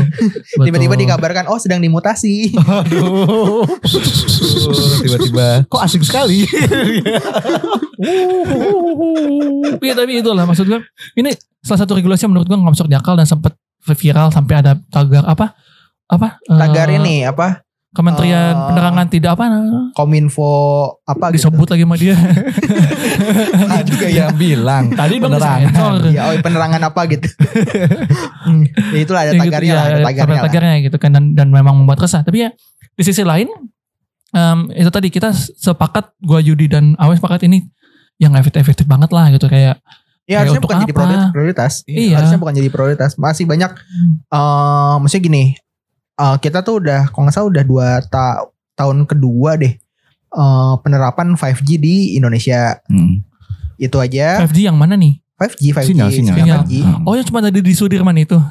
[0.07, 0.65] Betul.
[0.65, 3.65] tiba-tiba dikabarkan oh sedang dimutasi Aduh.
[5.01, 5.65] Tiba-tiba.
[5.67, 6.45] Kok asik sekali.
[9.79, 10.81] Iya tapi itulah maksud gue.
[11.15, 13.57] Ini salah satu regulasi yang menurut gue nggak masuk di akal dan sempat
[13.89, 15.55] viral sampai ada tagar apa
[16.07, 17.66] apa tagar ini apa
[17.97, 20.53] Kementerian Eh, Penerangan tidak apa nah, kominfo
[21.03, 22.13] apa gitu disebut lagi sama dia.
[23.67, 24.85] Ah, juga ya Yang bilang.
[24.91, 25.99] Tadi bang Penerangan.
[26.07, 27.29] ya oh penerangan apa gitu
[28.47, 30.45] Hmm, ya itulah ada Ya gitu, tagarnya ya, lah ada ada tagarnya lah.
[30.47, 32.21] tagarnya gitu kan dan, dan memang membuat resah.
[32.21, 32.51] Tapi ya
[32.93, 33.51] di sisi lain
[34.31, 37.67] em, itu tadi kita sepakat gua Yudi dan Awes sepakat ini
[38.17, 39.81] yang efektif efektif banget lah gitu kayak
[40.25, 40.99] Ya harusnya bukan jadi apa?
[40.99, 41.73] prioritas, prioritas.
[41.87, 42.19] Iya.
[42.19, 43.11] Harusnya bukan jadi prioritas.
[43.15, 43.71] Masih banyak
[44.29, 45.45] eh maksudnya gini.
[46.17, 48.43] Eh, kita tuh udah kalau nggak salah udah dua ta-
[48.75, 49.73] tahun kedua deh
[50.29, 52.77] eh, penerapan 5G di Indonesia.
[52.87, 53.25] Hmm.
[53.77, 55.21] Itu aja 5G yang mana nih?
[55.37, 56.35] 5G 5G Sinyal, sinyal.
[56.35, 56.61] Sinyal.
[56.65, 56.73] 5G.
[57.05, 58.41] Oh yang cuma tadi di Sudirman itu.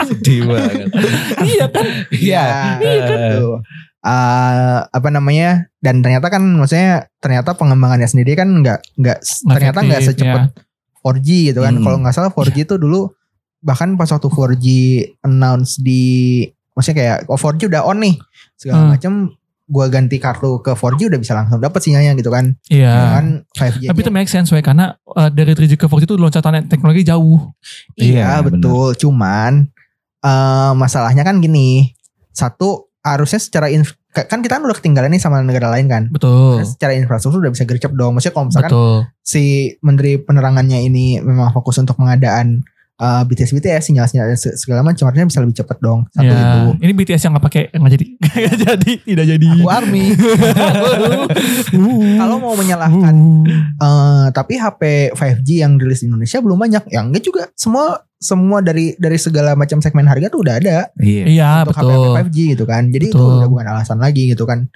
[0.00, 0.88] Sedih banget.
[1.44, 1.84] iya kan?
[2.10, 2.44] Iya.
[2.78, 3.54] Iya kan tuh.
[3.98, 10.00] Eh, apa namanya dan ternyata kan maksudnya ternyata pengembangannya sendiri kan nggak nggak ternyata nggak
[10.00, 10.42] secepat
[11.00, 11.82] 4G gitu kan Hmm.
[11.82, 13.10] kalau nggak salah 4G itu dulu
[13.60, 14.66] bahkan pas waktu 4G
[15.20, 16.42] announce di
[16.72, 18.14] maksudnya kayak oh 4G udah on nih
[18.54, 18.90] segala Hmm.
[18.92, 19.12] macam
[19.66, 22.88] gua ganti kartu ke 4G udah bisa langsung dapat sinyalnya gitu kan Iya.
[22.88, 26.16] Ya kan 5G Tapi itu make sense we karena uh, dari 3G ke 4G itu
[26.16, 27.52] loncatan teknologi jauh.
[27.94, 29.68] iya Iya, betul cuman
[30.18, 31.94] eh masalahnya kan gini
[32.30, 36.58] satu harusnya secara inf- kan kita kan udah ketinggalan nih sama negara lain kan Betul.
[36.58, 38.14] Terus secara infrastruktur udah bisa gercep dong.
[38.14, 38.96] Maksudnya kalau misalkan Betul.
[39.20, 39.42] si
[39.78, 42.64] menteri penerangannya ini memang fokus untuk pengadaan
[42.98, 46.06] uh, BTS BTS sinyal-sinyal se- segala macam harusnya bisa lebih cepat dong.
[46.10, 46.38] Satu ya.
[46.38, 46.60] itu.
[46.82, 48.06] Ini BTS yang nggak pakai nggak jadi.
[48.38, 49.46] Nggak jadi, tidak jadi.
[49.50, 50.04] Aku army.
[52.20, 53.46] Kalau mau menyalahkan Uh.
[53.78, 56.90] uh, tapi HP 5G yang rilis di Indonesia belum banyak.
[56.90, 57.42] Ya enggak juga.
[57.54, 61.24] Semua semua dari dari segala macam segmen harga tuh udah ada Iya.
[61.26, 61.88] Iya untuk betul.
[61.88, 62.82] HP 5G gitu kan.
[62.90, 63.38] Jadi itu Betul.
[63.38, 64.66] udah bukan alasan lagi gitu kan.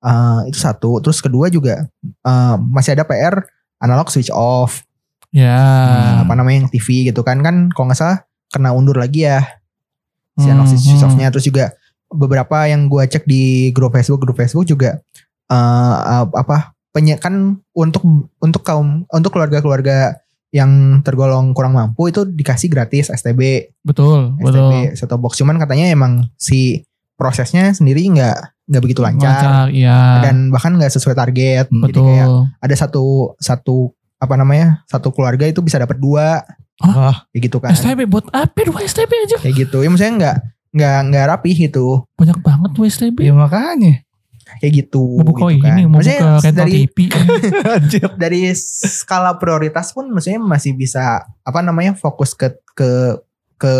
[0.00, 1.00] Uh, itu satu.
[1.00, 1.88] Terus kedua juga
[2.24, 3.44] uh, masih ada PR
[3.80, 4.84] analog switch off.
[5.30, 5.54] Ya.
[5.54, 9.46] Hmm, apa namanya yang TV gitu kan kan kalau nggak salah kena undur lagi ya
[10.34, 11.30] si Hmm, switch hmm.
[11.30, 11.64] terus juga
[12.10, 14.98] beberapa yang gua cek di grup Facebook grup Facebook juga
[15.50, 18.02] eh eh, apa penye kan untuk
[18.42, 20.18] untuk kaum untuk keluarga-keluarga
[20.50, 24.66] yang tergolong kurang mampu itu dikasih gratis STB Betul, betul.
[24.66, 26.82] STB set box cuman katanya emang si
[27.14, 30.22] prosesnya sendiri nggak nggak begitu lancar, Lancar, iya.
[30.22, 32.06] dan bahkan nggak sesuai target jadi betul.
[32.06, 32.28] kayak
[32.62, 36.44] ada satu satu apa namanya satu keluarga itu bisa dapat dua.
[36.80, 37.72] Wah, kayak gitu kan.
[37.72, 38.60] STB buat apa?
[38.64, 39.36] Dua STB aja.
[39.40, 39.80] Kayak gitu.
[39.80, 40.36] Ya maksudnya nggak
[40.70, 42.04] nggak nggak rapi gitu.
[42.14, 44.04] Banyak banget tuh STB ya makanya.
[44.58, 45.78] kayak gitu mau buka gitu kan.
[45.78, 46.98] ini mau Maksudnya buka dari TV
[47.78, 48.08] Anjir.
[48.18, 53.14] dari skala prioritas pun maksudnya masih bisa apa namanya fokus ke ke
[53.54, 53.74] ke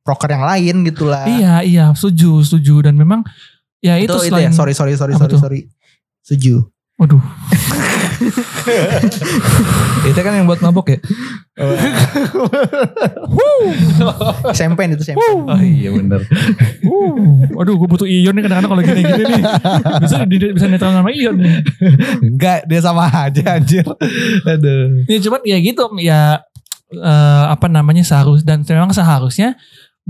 [0.00, 2.88] proker yang lain gitulah iya iya setuju setuju.
[2.88, 3.20] Dan memang
[3.84, 5.60] ya itu, itu, itu selain ya sorry sorry sorry sorry sorry.
[6.24, 6.64] Setuju.
[6.96, 7.20] Waduh
[10.02, 10.98] Itu kan yang buat mabok ya?
[14.56, 16.24] sempen itu sempen Oh iya bener.
[16.82, 19.42] Uh, aduh gue butuh Ion nih kadang-kadang kalau gini-gini nih.
[20.00, 21.54] Bisa di- bisa netral sama Ion nih.
[22.22, 23.84] Enggak, dia sama aja anjir.
[24.42, 25.04] Aduh.
[25.06, 26.20] Ya cuman ya gitu ya
[26.90, 29.54] eh, apa namanya seharus dan memang seharusnya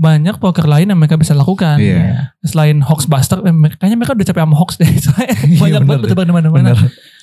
[0.01, 1.77] banyak poker lain yang mereka bisa lakukan.
[1.77, 2.33] Iya.
[2.41, 4.87] Selain Hoaxbuster, eh, me- kayaknya mereka udah capek sama Hoax deh.
[4.97, 6.01] Soalnya Iya, banyak bener banget deh.
[6.07, 6.71] bertebar di mana-mana.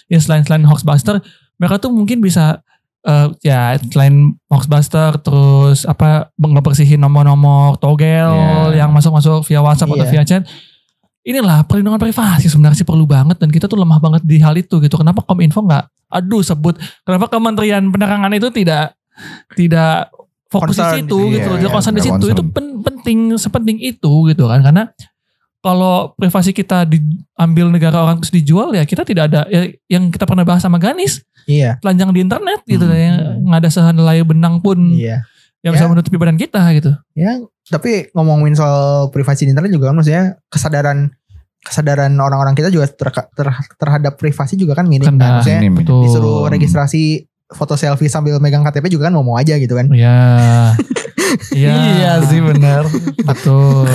[0.08, 1.20] Ya selain selain Hoaxbuster,
[1.56, 2.64] mereka tuh mungkin bisa
[3.00, 8.26] eh, ya selain Hoaxbuster terus apa ngebersihin nomor-nomor togel
[8.68, 8.82] Iya.
[8.82, 10.10] yang masuk-masuk via WhatsApp atau Iya.
[10.10, 10.42] via chat.
[11.22, 14.80] Inilah perlindungan privasi sebenarnya sih perlu banget dan kita tuh lemah banget di hal itu
[14.80, 14.96] gitu.
[14.96, 16.72] Kenapa Kominfo nggak aduh sebut
[17.04, 18.96] kenapa Kementerian Penerangan itu tidak
[19.52, 20.08] tidak
[20.48, 21.50] fokus Concern di situ di- gitu.
[21.52, 22.54] iya, Dia iya, concern di situ itu concern.
[22.56, 24.88] pen- penting sepenting itu gitu kan karena
[25.68, 30.24] kalau privasi kita diambil negara orang terus dijual ya kita tidak ada ya, yang kita
[30.24, 32.96] pernah bahas sama Ganis iya telanjang di internet gitu Hmm.
[32.96, 35.20] yang nggak ada sehelai benang pun iya
[35.61, 35.90] yang bisa Ya.
[35.90, 36.96] menutupi badan kita gitu.
[37.12, 41.12] ya tapi ngomongin soal privasi di internet juga kan maksudnya kesadaran
[41.61, 45.18] kesadaran orang-orang kita juga ter- ter- terhadap privasi juga kan minim Kena.
[45.18, 45.76] kan maksudnya Minim.
[45.76, 46.00] Betul.
[46.02, 50.16] disuruh registrasi foto selfie sambil megang KTP juga kan mau mau aja gitu kan Iya.
[51.50, 51.72] Iya.
[51.72, 52.82] Iya sih bener.
[53.20, 53.88] Betul.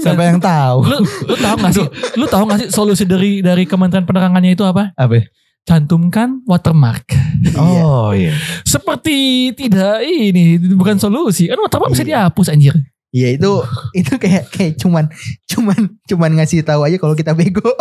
[0.00, 0.78] Siapa yang tahu?
[0.84, 1.86] lu lu tahu gak sih?
[2.14, 4.90] Lu tahu gak sih solusi dari dari Kementerian Penerangannya itu apa?
[4.94, 5.22] Apa?
[5.62, 7.10] Cantumkan watermark.
[7.58, 8.34] Oh iya.
[8.62, 11.46] Seperti tidak ini bukan solusi.
[11.46, 12.30] Kan watermark bisa Iya.
[12.30, 12.74] dihapus anjir.
[13.10, 13.52] Iya itu
[13.96, 15.08] itu kayak kayak cuman
[15.48, 17.64] cuman cuman ngasih tahu aja kalau kita bego.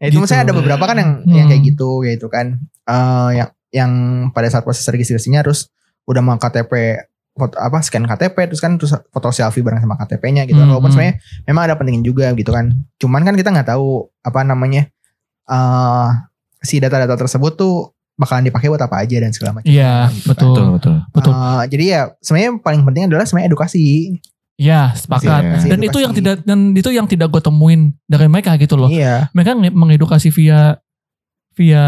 [0.00, 0.18] ya, itu Gitu.
[0.18, 1.34] maksudnya ada beberapa kan yang Hmm.
[1.34, 2.46] yang kayak gitu kayak itu kan
[2.86, 3.90] Eh, yang yang
[4.30, 5.70] pada saat proses registrasinya harus
[6.06, 7.02] udah mau KTP
[7.36, 10.66] foto apa scan KTP terus kan terus foto selfie bareng sama KTP-nya gitu kan.
[10.66, 10.96] Hmm, Walaupun hmm.
[10.96, 12.72] sebenarnya memang ada pentingin juga gitu kan.
[12.96, 14.88] Cuman kan kita nggak tahu apa namanya
[15.46, 16.08] eh
[16.64, 19.68] si data-data tersebut tuh bakalan dipakai buat apa aja dan segala macam.
[19.68, 20.32] Iya, gitu kan.
[20.32, 20.48] betul.
[20.48, 20.96] Betul betul.
[21.12, 21.32] Betul.
[21.36, 23.84] Eh, jadi ya sebenarnya yang paling penting adalah sebenarnya edukasi.
[24.56, 25.42] Iya, sepakat.
[25.60, 28.88] Kasih Dan itu yang tidak dan itu yang tidak gue temuin dari mereka gitu loh.
[28.88, 29.28] Iya.
[29.36, 30.80] Mereka nge- mengedukasi via
[31.52, 31.84] via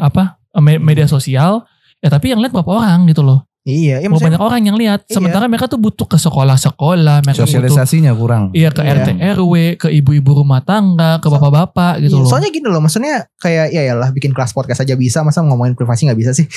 [0.00, 0.39] apa?
[0.58, 1.66] Me- media sosial.
[2.00, 3.49] Ya tapi yang lihat berapa orang gitu loh.
[3.70, 5.06] Iya, ya Mau banyak orang yang lihat.
[5.06, 5.14] Iya.
[5.14, 8.50] Sementara mereka tuh butuh ke sekolah-sekolah, mereka butuh Sosialisasinya kurang.
[8.50, 8.92] iya ke Iya.
[8.98, 12.28] RT RW, ke ibu-ibu rumah tangga, ke So- bapak-bapak gitu iya, loh.
[12.28, 16.10] Soalnya gini loh, maksudnya kayak ya lah bikin kelas podcast aja bisa, masa ngomongin privasi
[16.10, 16.50] nggak bisa sih?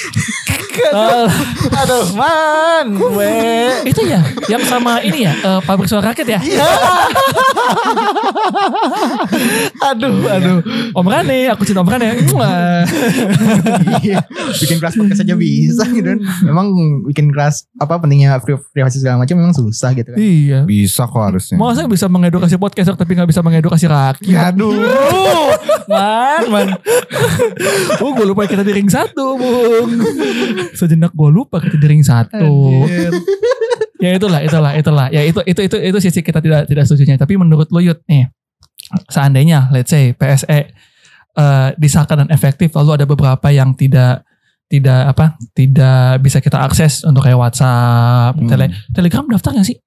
[1.73, 3.33] Aduh, man, gue.
[3.85, 6.39] itu ya yang sama ini ya eh, pabrik suara rakyat ya.
[6.41, 6.65] Iya.
[9.83, 10.57] Aduh, aduh.
[10.95, 12.09] Om Rane, aku cinta Om Rane.
[14.03, 14.19] Iya,
[14.59, 16.19] bikin kelas podcast aja bisa gitu kan.
[16.43, 16.67] Memang
[17.03, 20.17] bikin kelas apa pentingnya pri- privasi segala macam memang susah gitu kan.
[20.17, 20.63] iya.
[20.63, 21.55] Bisa kok harusnya.
[21.59, 24.55] Masa bisa mengedukasi podcaster tapi nggak bisa mengedukasi rakyat?
[24.55, 24.73] Aduh.
[25.91, 26.67] man, man.
[27.99, 29.91] oh, gue lupa kita di ring satu, Bung.
[30.73, 32.87] Sejenak gue lupa kita di ring satu.
[34.03, 35.07] Ya itulah, itulah, itulah.
[35.11, 38.27] Ya itu itu itu itu sisi kita tidak tidak setuju Tapi menurut lo Yud nih,
[39.07, 40.75] seandainya let's say PSE
[41.33, 44.27] eh, disahkan dan efektif, lalu ada beberapa yang tidak
[44.65, 48.47] tidak apa tidak bisa kita akses untuk kayak WhatsApp, Hmm.
[48.47, 49.77] tele, Telegram daftar gak sih?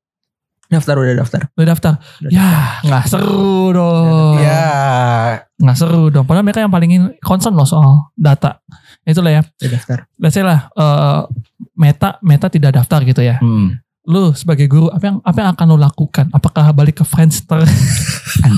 [0.67, 1.41] Daftar udah daftar.
[1.55, 1.93] Udah daftar.
[2.19, 2.51] Udah Ya
[2.83, 4.35] nggak seru dong.
[4.37, 4.67] Ya,
[5.57, 6.27] nggak seru dong.
[6.27, 8.59] Padahal mereka yang paling in- concern loh soal data.
[9.03, 9.43] Itulah ya.
[9.47, 9.99] Udah daftar.
[10.17, 11.21] Let's lah eh,
[11.73, 13.39] Meta Meta tidak daftar gitu ya.
[13.39, 13.79] hmm.
[14.07, 16.27] Lu sebagai guru apa yang apa yang akan lo lakukan?
[16.31, 17.63] Apakah balik ke Friendster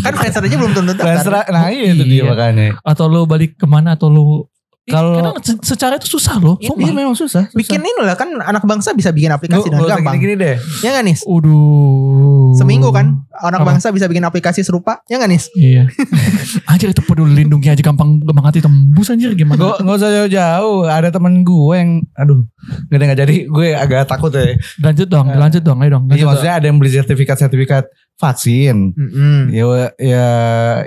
[0.00, 1.04] Kan Friendster aja belum tentu daftar.
[1.24, 2.24] Friendster, nah itu dia Iya.
[2.26, 2.66] makanya.
[2.82, 4.48] atau lo balik ke mana atau lo
[4.88, 6.56] Kalau- secara itu susah loh.
[6.58, 6.92] Iya, Sumpah.
[6.92, 7.44] memang susah.
[7.52, 10.16] Bikin ini lah kan anak bangsa bisa bikin aplikasi dengan gampang.
[10.16, 10.56] Gini-gini deh.
[10.80, 11.16] Ya nggak nih?
[11.28, 12.56] Udah.
[12.56, 13.68] Seminggu kan anak Apa?
[13.74, 15.04] bangsa bisa bikin aplikasi serupa.
[15.06, 15.40] Ya nggak nih?
[15.56, 15.82] Iya.
[16.70, 19.60] anjir itu peduli lindungi aja gampang gampang hati tembus anjir gimana?
[19.60, 20.88] Gue gak usah jauh-jauh.
[20.88, 22.44] Ada temen gue yang, aduh,
[22.88, 23.36] gak ada gak jadi.
[23.48, 24.56] Gue agak takut ya.
[24.80, 26.04] lanjut dong, lanjut dong, ayo dong.
[26.10, 27.84] Iya maksudnya ada yang beli sertifikat-sertifikat
[28.18, 28.92] vaksin.
[28.96, 29.54] Mm-mm.
[29.54, 29.64] Ya,
[29.96, 30.26] ya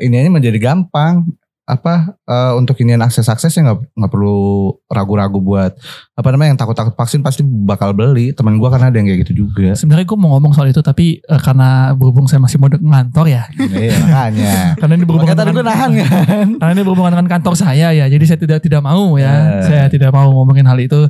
[0.04, 1.26] ini aja menjadi gampang.
[1.72, 5.72] Apa eh, untuk inian akses aksesnya nggak nggak perlu ragu-ragu buat
[6.20, 9.48] apa namanya yang takut-takut vaksin pasti bakal beli teman gua karena ada yang kayak gitu
[9.48, 13.26] juga Sebenarnya gue mau ngomong soal itu tapi eh, karena berhubung saya masih mau ngantor
[13.32, 13.48] ya.
[13.72, 17.88] iya makanya Karena ini berhubungan tadi gue nahan kan karena ini berhubungan dengan kantor saya
[17.96, 18.06] ya.
[18.12, 19.32] Jadi saya tidak tidak mau ya.
[19.32, 19.64] Ya.
[19.64, 21.08] Saya tidak mau ngomongin hal itu.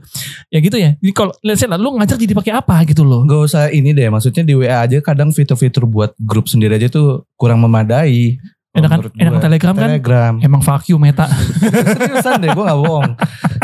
[0.53, 0.93] Ya gitu ya.
[0.99, 3.25] Jadi kalau let's say lah, lu ngajar jadi pakai apa gitu loh.
[3.25, 7.25] Gak usah ini deh, maksudnya di WA aja kadang fitur-fitur buat grup sendiri aja tuh
[7.35, 8.37] kurang memadai.
[8.71, 9.43] Enakan menurut enakan gua.
[9.43, 9.83] Telegram kan.
[9.83, 10.33] Telegram.
[10.39, 11.27] Emang fuck you meta.
[11.99, 13.11] Seriusan deh, gue gak bohong.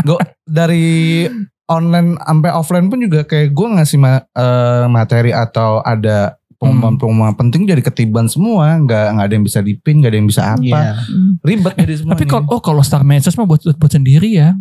[0.04, 0.88] Gue dari
[1.68, 7.64] online sampai offline pun juga kayak gue ngasih ma- eh, materi atau ada pengumuman-pengumuman penting
[7.70, 8.76] jadi ketiban semua.
[8.84, 10.64] Nggak nggak ada yang bisa dipin, nggak ada yang bisa apa.
[10.64, 10.92] Iya.
[11.40, 12.12] Ribet jadi semua.
[12.18, 14.60] Tapi kalau oh kalau Star Message mah buat buat sendiri ya.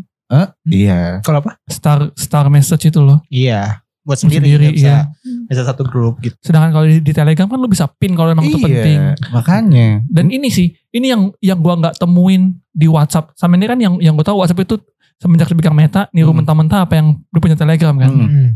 [0.69, 1.23] iya.
[1.27, 1.59] Kalau apa?
[1.67, 3.19] Star Star Message itu loh.
[3.31, 3.86] Iya.
[4.07, 5.51] Buat sendiri, sendiri, nggak bisa, iya.
[5.51, 6.39] bisa satu grup gitu.
[6.39, 8.99] Sedangkan kalau di, di Telegram kan lu bisa pin kalau emang itu Iya, penting.
[9.35, 9.89] Makanya.
[10.07, 13.35] Dan ini sih, ini yang yang gua nggak temuin di WhatsApp.
[13.35, 14.79] Sama ini kan yang yang gua tahu WhatsApp itu
[15.19, 16.39] semenjak dipegang Meta niru Hmm.
[16.39, 18.11] mentah-mentah apa yang lu punya Telegram kan.
[18.15, 18.49] Hmm.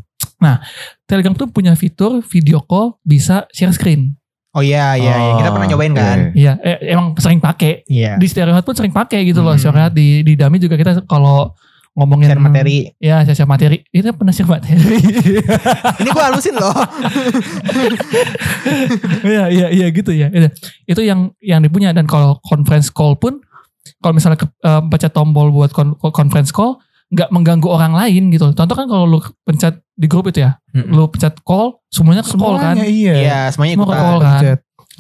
[1.05, 4.15] Telegram tuh punya fitur video call bisa share screen.
[4.51, 5.33] Oh iya iya, iya.
[5.39, 6.19] kita pernah nyobain kan.
[6.35, 7.87] Iya, eh, emang sering pakai.
[7.87, 8.19] Iya.
[8.19, 9.55] Di Stereohat pun sering pakai gitu loh.
[9.55, 9.63] Hmm.
[9.63, 11.55] Stereohat di di Dami juga kita kalau
[11.91, 12.77] ngomongin Share materi.
[13.03, 13.83] Ya, share, share materi.
[13.91, 14.79] Kita pernah share materi.
[16.01, 16.73] Ini gua halusin loh.
[19.21, 20.29] Iya, iya, iya gitu ya.
[20.31, 20.49] Itu,
[20.87, 23.41] itu yang yang dipunya dan kalau conference call pun
[24.01, 28.55] kalau misalnya ke, eh, pencet tombol buat kon- conference call nggak mengganggu orang lain gitu.
[28.55, 30.95] Contoh kan kalau lu pencet di grup itu ya, Mm-mm.
[30.95, 32.79] lu pencet call, semuanya ke call kan.
[32.79, 33.15] Semuanya iya.
[33.19, 34.43] Iya, semuanya Semua ke call kan.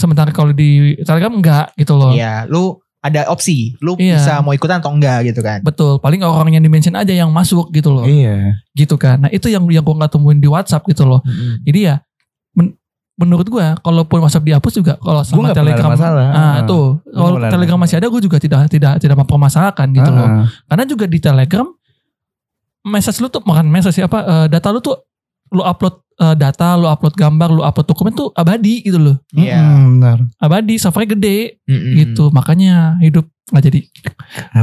[0.01, 2.11] Sementara kalau di Telegram enggak gitu loh.
[2.13, 4.21] Iya, lu ada opsi, lu Iya.
[4.21, 5.65] bisa mau ikutan atau enggak gitu kan.
[5.65, 8.05] Betul, paling orang yang dimention aja yang masuk gitu loh.
[8.05, 8.61] Iya.
[8.73, 9.25] Gitu kan.
[9.25, 11.25] Nah, itu yang yang gua nggak temuin di WhatsApp gitu loh.
[11.65, 12.05] Jadi ya
[12.53, 12.77] men-
[13.17, 16.29] menurut gua kalaupun WhatsApp dihapus juga kalau Gua sama ada Telegram masalah.
[16.29, 16.55] Ah, Ah.
[16.65, 17.01] tuh.
[17.03, 20.29] Gua Kalau Telegram masih ada gua juga tidak tidak tidak mempermasalahkan gitu loh.
[20.29, 20.45] Ah.
[20.69, 21.65] Karena juga di Telegram
[22.83, 24.97] message lu tuh bukan message sih, apa eh, data lu tuh
[25.51, 29.17] lu upload eh, data, lu upload gambar, lu upload dokumen tuh abadi gitu loh.
[29.35, 29.59] Iya.
[29.59, 30.19] Mm, benar.
[30.39, 31.95] Abadi, servernya gede Mm-mm.
[31.99, 32.25] gitu.
[32.31, 33.81] Makanya hidup nggak jadi.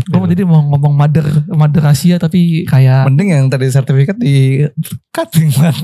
[0.04, 4.64] Gue mau jadi mau ngomong mother mother rahasia tapi kayak Mending yang tadi sertifikat di
[5.12, 5.76] cutting man.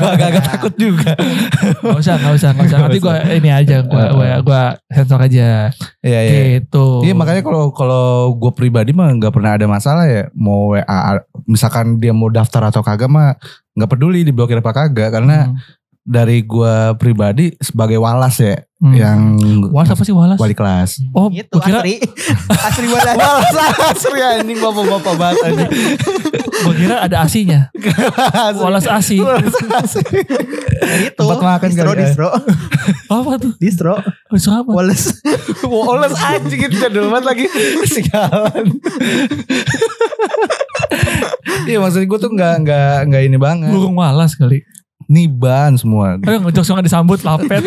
[0.00, 1.12] Agak-agak takut juga.
[1.82, 2.78] nggak usah nggak usah nggak usah.
[2.80, 5.48] Nanti gue ini aja gue gue gue sensor aja
[6.00, 6.42] Iya iya.
[6.60, 7.02] gitu.
[7.02, 11.98] Iya makanya kalau kalau gue pribadi mah nggak pernah ada masalah ya mau WA misalkan
[11.98, 13.34] dia mau daftar atau kagak mah
[13.74, 15.56] nggak peduli diblokir apa kagak karena Hmm.
[16.02, 18.96] Dari gue pribadi sebagai walas ya Hmm.
[18.96, 19.20] yang
[19.68, 20.40] Walas apa sih Walas?
[20.40, 21.04] wali kelas.
[21.12, 22.00] Oh, Itu kira asri.
[22.72, 23.12] asri banget.
[23.12, 23.52] Walas
[23.92, 25.70] asli anjing bapak-bapak banget anjing.
[26.40, 27.68] gue kira ada asinya.
[28.56, 29.20] Walas asi.
[29.20, 30.24] Walas asli.
[31.04, 31.12] itu.
[31.12, 32.08] Tempat makan distro, kali ya.
[32.08, 32.28] distro.
[33.12, 33.52] Apa tuh?
[33.60, 33.94] Distro.
[34.32, 34.70] Itu apa?
[34.72, 35.12] Wallace.
[35.60, 37.44] Walas anjing itu jadul banget lagi.
[37.84, 38.64] Sialan.
[41.68, 43.68] Iya maksud gue tuh nggak nggak nggak ini banget.
[43.70, 44.64] Burung Walas kali.
[45.10, 46.14] Niban semua.
[46.22, 47.66] Ayo ngejok nggak disambut lapet.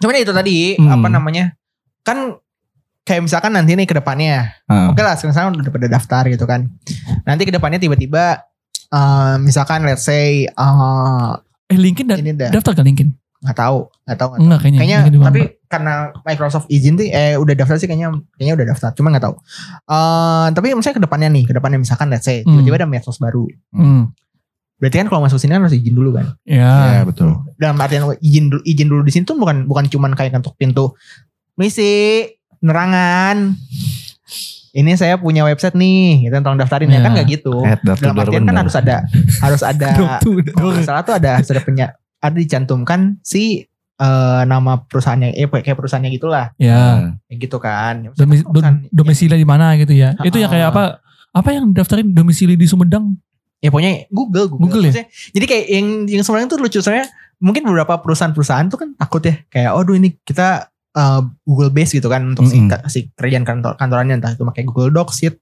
[0.00, 0.90] Cuman itu tadi Hmm.
[0.90, 1.56] apa namanya?
[2.02, 2.36] Kan
[3.02, 4.52] kayak misalkan nanti nih ke depannya.
[4.68, 4.92] Ah.
[4.92, 6.68] Oke lah sekarang udah pada daftar gitu kan.
[7.24, 8.44] Nanti ke depannya tiba-tiba
[8.92, 11.30] eh, misalkan let's say eh,
[11.72, 13.08] eh LinkedIn da- ini dah daftar gak LinkedIn?
[13.42, 14.78] Nggak tahu nggak tahu nggak kayaknya.
[15.02, 19.10] kayaknya tapi karena Microsoft izin tuh eh udah daftar sih kayaknya kayaknya udah daftar cuma
[19.10, 19.34] nggak tahu
[19.84, 22.54] Eh tapi misalnya ke depannya nih ke depannya misalkan let's say Hmm.
[22.56, 24.14] tiba-tiba ada medsos baru Hmm.
[24.76, 26.70] berarti kan kalau masuk sini kan harus izin dulu kan Ya.
[26.92, 27.34] Iya betul.
[27.56, 30.94] dalam artian izin dulu izin dulu di sini tuh bukan bukan cuman kayak ketuk pintu
[31.54, 32.22] misi
[32.58, 33.58] nerangan
[34.72, 37.00] ini saya punya website nih gitu tolong daftarin ya Ya.
[37.00, 37.54] kan nggak gitu
[38.00, 38.96] dalam artian kan harus ada
[39.40, 39.88] harus ada
[40.54, 43.66] kalau salah tuh ada harus ada punya ada dicantumkan si
[43.98, 47.12] eh, nama perusahaannya eh kayak perusahaannya gitulah Ya.
[47.26, 50.14] kayak gitu kan dom- domisili di mana gitu ya.
[50.22, 50.82] Itu ya kayak apa?
[51.32, 53.18] Apa yang daftarin domisili di Sumedang?
[53.58, 54.90] ya pokoknya Google Google, Google ya?
[54.90, 57.06] Maksudnya, jadi kayak yang yang sebenarnya tuh lucu soalnya
[57.38, 60.66] mungkin beberapa perusahaan-perusahaan tuh kan takut ya kayak oh duh ini kita
[60.98, 62.74] uh, Google base gitu kan untuk Mm-mm.
[62.90, 65.38] si, si kerjaan kantor kantorannya entah itu pakai Google Docs, Sheet,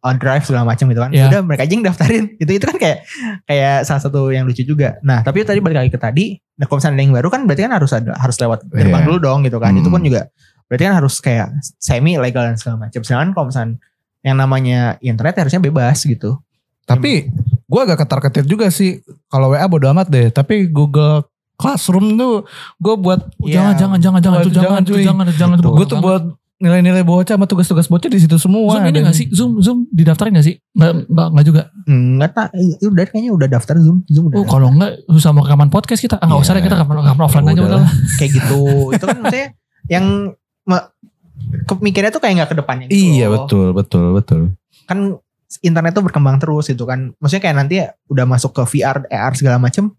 [0.00, 1.10] uh, Drive segala macam gitu kan.
[1.10, 1.26] Iya.
[1.28, 2.24] Udah mereka aja yang daftarin.
[2.42, 2.98] Itu itu kan kayak
[3.44, 4.96] kayak salah satu yang lucu juga.
[5.00, 7.62] Nah, tapi tadi balik lagi ke tadi, nah kalau misalnya ada yang baru kan berarti
[7.62, 9.06] kan harus ada harus lewat gerbang Iya.
[9.06, 9.72] dulu dong gitu kan.
[9.72, 9.94] Itu Mm.
[9.94, 10.22] pun juga
[10.68, 13.00] berarti kan harus kayak semi legal dan segala macam.
[13.00, 13.76] Sedangkan kalau misalnya
[14.20, 16.36] yang namanya internet ya harusnya bebas gitu.
[16.84, 17.28] Tapi
[17.64, 18.98] gue agak ketar-ketir juga sih.
[19.26, 20.28] Kalau WA bodo amat deh.
[20.28, 21.20] Tapi Google
[21.54, 23.74] Classroom tuh gue buat Iya.
[23.74, 25.02] Jangan, jangan, jangan, jangan, itu Waduh, jangan, jangan, itu cuy.
[25.04, 25.56] jangan, itu jangan.
[25.56, 26.06] itu gue bagus tuh banget.
[26.06, 26.22] buat
[26.58, 28.66] nilai-nilai bocah sama tugas-tugas bocah di situ semua.
[28.72, 29.06] Zoom ini ada.
[29.06, 29.26] gak sih?
[29.30, 30.58] Zoom Zoom didaftarin gak sih?
[30.72, 31.62] Nggak, nggak, nggak juga.
[31.84, 32.48] Enggak tak,
[32.80, 34.36] udah kayaknya udah daftar Zoom, Zoom udah.
[34.36, 36.16] Oh kalau enggak susah mau rekaman podcast kita.
[36.16, 36.44] Ah nggak Iya.
[36.44, 37.92] usah deh kita rekaman, rekaman offline aja Udah udah lah.
[38.18, 38.60] kayak gitu.
[38.90, 39.46] itu kan maksudnya
[39.86, 40.04] yang
[41.64, 42.98] kemikirnya tuh kayak nggak ke depannya gitu.
[43.14, 43.32] Iya loh.
[43.40, 44.40] betul betul betul.
[44.84, 44.98] Kan
[45.60, 47.14] internet tuh berkembang terus gitu kan.
[47.16, 49.94] Maksudnya kayak nanti ya udah masuk ke VR, AR segala macem.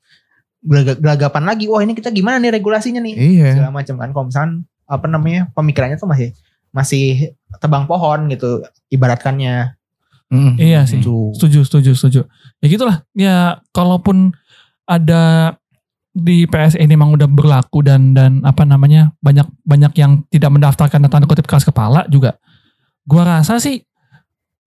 [0.60, 1.66] gelaga- Gelagapan lagi.
[1.66, 3.16] Wah ini kita gimana nih regulasinya nih?
[3.16, 3.48] Iya.
[3.56, 4.10] Segala macam kan.
[4.12, 4.52] Kalau misalkan
[4.84, 6.36] apa namanya pemikirannya tuh masih
[6.70, 8.62] masih tebang pohon gitu
[8.94, 9.74] ibaratkannya.
[10.30, 10.56] Mm.
[10.62, 11.02] Iya sih.
[11.02, 11.34] Gitu.
[11.36, 12.22] Setuju, setuju, setuju.
[12.62, 12.98] Ya gitulah.
[13.18, 13.38] Ya
[13.74, 14.34] kalaupun
[14.86, 15.56] ada
[16.14, 21.06] di PS ini memang udah berlaku dan dan apa namanya banyak banyak yang tidak mendaftarkan
[21.10, 22.38] tanda kutip keras kepala juga.
[23.06, 23.82] Gua rasa sih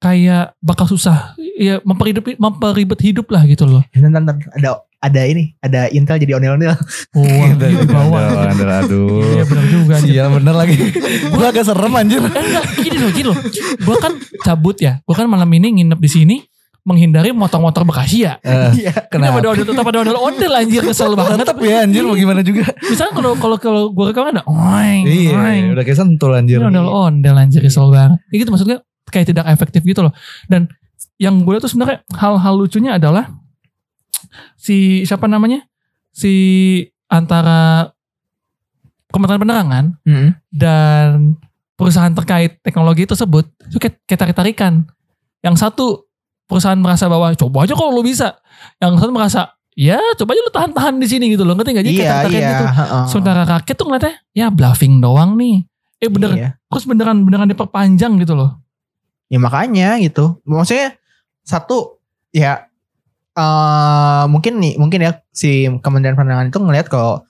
[0.02, 3.82] kayak bakal susah ya memperhidup memperibet hidup lah gitu loh.
[3.94, 4.70] Dan ntar, ntar, ada
[5.02, 6.78] ada ini, ada Intel jadi onel-onel.
[7.12, 8.22] Oh, Gitu, di bawah.
[8.54, 9.34] Aduh, aduh.
[9.34, 9.94] Iya benar juga.
[9.98, 10.78] Iya bener lagi.
[11.34, 12.22] Gue agak serem anjir.
[12.22, 13.38] Enggak, gini loh, gini loh.
[13.82, 15.02] Gue kan cabut ya.
[15.02, 16.36] Gue kan malam ini nginep di sini
[16.82, 18.38] menghindari motor-motor Bekasi ya.
[18.42, 19.06] Iya.
[19.06, 21.42] Kenapa ada ondel tetap ada ondel ondel anjir kesel banget.
[21.46, 22.66] Tetep ya anjir mau gimana juga.
[22.82, 25.64] Misalnya kalau kalau kalau gue rekam ada oeng, Iya oeng.
[25.74, 26.58] udah kayak sentul anjir.
[26.58, 28.18] Ini ondel ondel anjir kesel banget.
[28.30, 28.78] Ya gitu maksudnya
[29.10, 30.14] kayak tidak efektif gitu loh.
[30.46, 30.70] Dan
[31.18, 33.30] yang gue tuh sebenarnya hal-hal lucunya adalah
[34.54, 35.64] si siapa namanya
[36.10, 36.32] si
[37.06, 37.90] antara
[39.08, 40.28] Kementerian Penerangan Mm.
[40.48, 41.36] dan
[41.76, 44.88] perusahaan terkait teknologi tersebut itu kayak, kayak tarik-tarikan.
[45.44, 45.86] Yang satu
[46.48, 48.40] perusahaan merasa bahwa coba aja kalau lo bisa.
[48.80, 49.40] Yang satu merasa
[49.76, 51.52] ya coba aja lo tahan-tahan di sini gitu loh.
[51.52, 51.84] Ngerti gak?
[51.84, 52.48] Jadi kayak Iya, iya.
[52.48, 52.64] gitu.
[52.72, 53.04] heeh.
[53.12, 55.56] Sementara rakyat tuh ngeliatnya ya bluffing doang nih.
[56.00, 56.48] Eh bener, Iya.
[56.72, 58.64] terus beneran beneran diperpanjang gitu loh.
[59.28, 60.40] Ya makanya gitu.
[60.48, 60.96] Maksudnya
[61.44, 62.00] satu
[62.32, 62.64] ya
[63.32, 67.24] eh mungkin nih mungkin ya si Kementerian Perdagangan itu ngelihat kalau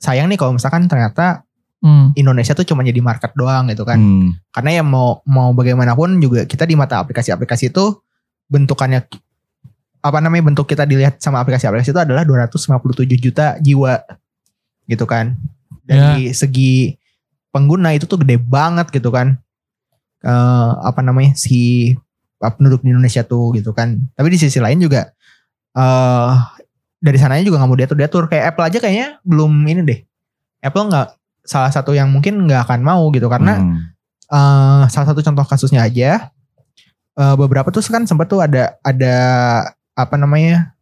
[0.00, 1.44] sayang nih kalau misalkan ternyata
[1.82, 2.14] Hmm.
[2.14, 3.98] Indonesia tuh cuma jadi market doang gitu kan.
[3.98, 4.38] Hmm.
[4.54, 7.98] Karena ya mau mau bagaimanapun juga kita di mata aplikasi-aplikasi itu
[8.46, 9.02] bentukannya
[10.02, 13.98] apa namanya bentuk kita dilihat sama aplikasi-aplikasi itu adalah 257 juta jiwa
[14.86, 15.34] gitu kan.
[15.82, 16.94] Dari segi
[17.50, 19.34] pengguna itu tuh gede banget gitu kan.
[20.22, 21.90] Eh apa namanya si
[22.38, 23.98] uh, penduduk di Indonesia tuh gitu kan.
[24.14, 25.10] Tapi di sisi lain juga
[25.72, 26.30] eh
[27.02, 30.00] dari sananya juga nggak mau diatur diatur kayak Apple aja kayaknya belum ini deh.
[30.62, 31.08] Apple nggak
[31.42, 33.90] salah satu yang mungkin nggak akan mau gitu karena Hmm.
[34.30, 36.30] eh salah satu contoh kasusnya aja
[37.12, 39.14] eh, beberapa tuh kan sempat tuh ada ada
[39.92, 40.72] apa namanya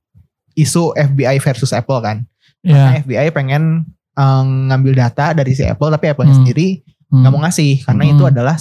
[0.55, 2.23] isu FBI versus Apple kan.
[2.61, 6.41] Karena FBI pengen eh, ngambil data dari si Apple tapi Apple-nya Hmm.
[6.45, 6.69] sendiri
[7.09, 7.25] Hmm.
[7.25, 8.13] nggak mau ngasih karena Hmm.
[8.13, 8.55] itu adalah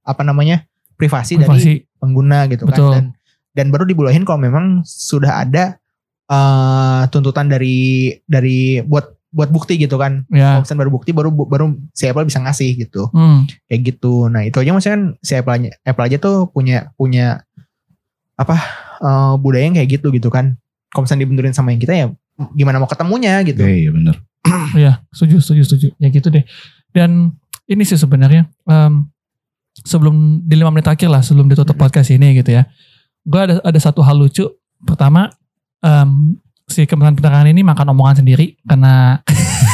[0.00, 0.64] apa namanya
[0.94, 1.72] privasi, dari Privasi.
[1.96, 2.88] pengguna gitu Betul.
[2.88, 3.04] kan dan
[3.52, 5.78] dan baru dibolehin kalau memang sudah ada
[6.26, 10.26] eh, tuntutan dari dari buat buat bukti gitu kan.
[10.30, 10.58] Ya.
[10.58, 13.46] Kalau baru bukti baru baru si Apple bisa ngasih gitu Hmm.
[13.70, 14.26] kayak gitu.
[14.26, 17.46] Nah itu aja maksudnya kan si Apple aja, Apple aja tuh punya punya
[18.34, 18.56] apa
[19.00, 20.58] eh, budaya yang kayak gitu gitu kan.
[20.90, 22.06] Kalau misalnya dibenturin sama yang kita ya
[22.58, 23.62] gimana mau ketemunya gitu.
[23.62, 24.16] Iya iya bener.
[24.70, 25.88] Iya, setuju, setuju, setuju.
[25.98, 26.42] Ya gitu deh.
[26.94, 27.34] Dan
[27.66, 29.06] ini sih sebenarnya em,
[29.86, 32.66] sebelum di lima menit terakhir lah sebelum ditutup podcast ini gitu ya.
[33.24, 34.48] Gue ada ada satu hal lucu.
[34.80, 35.28] Pertama,
[35.84, 39.20] em, si Kementerian Perdagangan ini makan omongan sendiri karena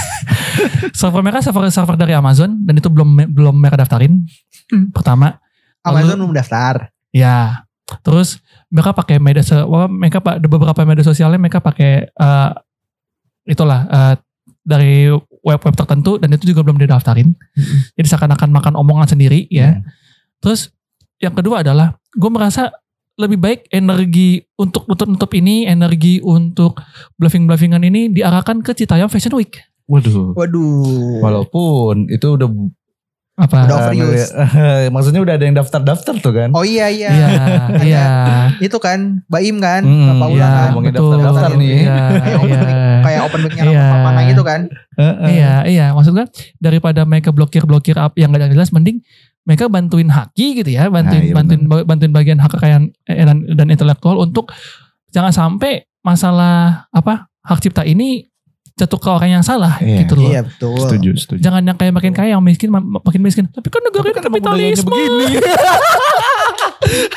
[0.98, 4.24] server mereka server server dari Amazon dan itu belum belum mereka daftarin.
[4.72, 4.90] Hmm.
[4.90, 5.38] Pertama,
[5.86, 6.90] Amazon Lalu- belum daftar.
[7.14, 7.64] Ya,
[8.02, 9.40] terus mereka pakai media
[9.88, 12.50] mereka pak beberapa media sosialnya mereka pakai eh,
[13.46, 14.14] itulah eh,
[14.66, 15.08] dari
[15.46, 17.30] web-web tertentu dan itu juga belum didaftarin.
[17.94, 19.78] Jadi seakan-akan makan omongan sendiri ya.
[20.42, 20.74] Terus
[21.22, 22.74] yang kedua adalah gue merasa
[23.16, 26.80] lebih baik energi untuk nutup-nutup ini, energi untuk
[27.16, 29.56] bluffing-bluffingan ini diarahkan ke Citayam Fashion Week.
[29.88, 30.36] Waduh.
[30.36, 31.24] Waduh.
[31.24, 32.48] Walaupun itu udah
[33.36, 33.68] Apa?
[33.68, 34.32] Udah overuse.
[34.96, 36.48] maksudnya udah ada yang daftar-daftar tuh kan.
[36.56, 37.08] Oh iya iya.
[37.12, 37.32] Iya,
[37.84, 38.04] iya.
[38.64, 40.64] Itu kan Baim kan, Hmm, Bapak Paula Iya, kan.
[40.72, 41.04] ngomongin betul.
[41.12, 41.76] daftar-daftar nih.
[41.76, 42.60] Iya, Kayak open iya.
[42.64, 43.84] mic, kayak open mic-nya Iya.
[43.92, 44.60] Pamana gitu kan.
[44.96, 45.28] Heeh.
[45.36, 45.86] Iya, iya.
[45.92, 49.04] Maksud gue daripada mereka blokir-blokir up yang gak jelas, mending
[49.44, 53.46] mereka bantuin haki gitu ya, bantuin Nah, iya bantuin bantuin bagian hak kekayaan eh, dan,
[53.46, 54.50] dan intelektual untuk
[55.14, 58.26] jangan sampai masalah apa hak cipta ini
[58.76, 60.04] jatuh ke orang yang salah Iya.
[60.04, 60.28] gitu loh.
[60.28, 60.76] Iya betul.
[60.78, 61.40] Setuju, setuju.
[61.40, 63.48] Jangan yang kayak makin kaya yang miskin ma- makin miskin.
[63.48, 64.84] Tapi kan negara Tapi ini kan kapitalisme.
[64.84, 65.24] begini.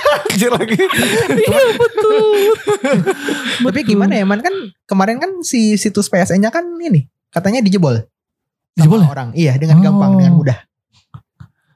[0.10, 0.80] Anjir lagi.
[1.38, 2.56] iya betul.
[3.68, 4.56] Tapi gimana ya man kan
[4.88, 8.08] kemarin kan si situs PSN-nya kan ini katanya dijebol.
[8.74, 9.08] Dijebol ya?
[9.10, 9.30] orang.
[9.36, 10.18] Iya dengan gampang Oh.
[10.18, 10.58] dengan mudah.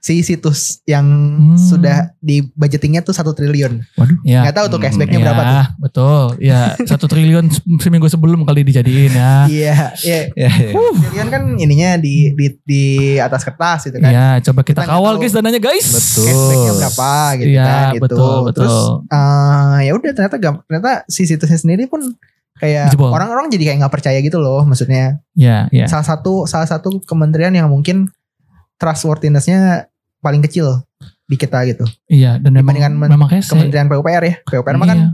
[0.03, 1.55] Si situs yang Hmm.
[1.55, 3.79] sudah di budgetingnya tuh satu triliun.
[4.21, 4.43] Ya.
[4.43, 5.65] Nggak tahu tuh cashbacknya Ya, berapa tuh.
[5.79, 6.23] betul.
[6.43, 6.59] Ya,
[6.91, 9.47] satu triliun se- seminggu sebelum kali dijadiin ya.
[9.47, 10.19] Iya, iya.
[10.35, 10.75] Ya, ya.
[10.75, 12.83] Triliun kan ininya di di di
[13.15, 14.11] atas kertas gitu kan.
[14.11, 15.87] Ya, coba kita Kita kawal guys dananya guys.
[15.87, 16.27] Betul.
[16.27, 18.03] Cashbacknya berapa gitu Iya, kan gitu.
[18.03, 18.59] betul, betul.
[18.59, 18.75] Terus
[19.07, 20.35] eh, ya udah ternyata
[20.67, 22.03] ternyata si situsnya sendiri pun
[22.53, 25.87] kayak orang-orang jadi kayak nggak percaya gitu loh maksudnya Ya, ya.
[25.87, 28.11] salah satu salah satu kementerian yang mungkin
[28.77, 29.87] trustworthiness-nya
[30.23, 30.79] paling kecil
[31.23, 34.97] di kita gitu Iya, dan memang Dibandingkan memang kayak Kementerian PUPR ya PUPR mah kan
[34.97, 35.09] Iya.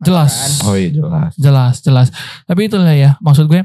[0.00, 0.32] jelas.
[0.64, 1.32] Oh iya jelas.
[1.34, 2.08] jelas jelas
[2.44, 3.64] tapi itulah ya maksud gue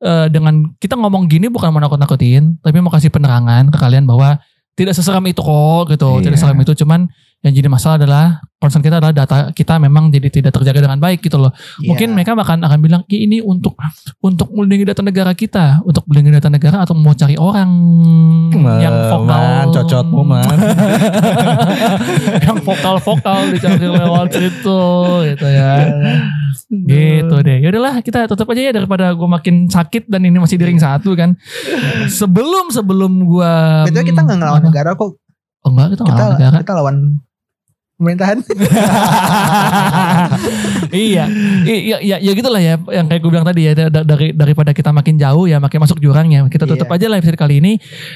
[0.00, 4.36] eh, dengan kita ngomong gini bukan mau nakut-nakutin tapi mau kasih penerangan ke kalian bahwa
[4.74, 6.22] tidak seseram itu kok gitu Iya.
[6.24, 7.08] tidak seseram itu cuman
[7.44, 11.20] yang jadi masalah adalah concern kita adalah data kita memang jadi tidak terjaga dengan baik
[11.20, 11.52] gitu loh.
[11.52, 11.92] Iya.
[11.92, 13.76] mungkin mereka akan akan bilang "Ih, ini untuk
[14.24, 15.84] untuk melindungi data negara kita.
[15.84, 17.68] Untuk melindungi data negara atau mau cari orang
[18.80, 19.44] yang vokal.
[19.44, 20.58] Man, cocotmu man.
[22.48, 24.82] yang vokal vokal dicari lewat situ
[25.28, 25.72] gitu ya.
[26.72, 27.58] Gitu deh.
[27.60, 30.80] Ya udahlah kita tutup aja ya daripada gue makin sakit dan ini masih di ring
[30.80, 31.36] satu kan.
[32.08, 33.52] Sebelum sebelum gue
[33.92, 35.20] Betul kita nggak ngelawan negara kok.
[35.64, 36.56] Oh enggak kita kita lawan negara.
[36.60, 36.96] kita lawan
[37.96, 38.38] pemerintahan.
[40.94, 41.26] Iya.
[41.64, 44.90] Iya ya, ya gitulah ya yang kayak gue bilang tadi ya da- dari daripada kita
[44.90, 46.94] makin jauh ya makin masuk jurang ya kita tutup Iya.
[46.94, 47.72] aja lah episode kali ini.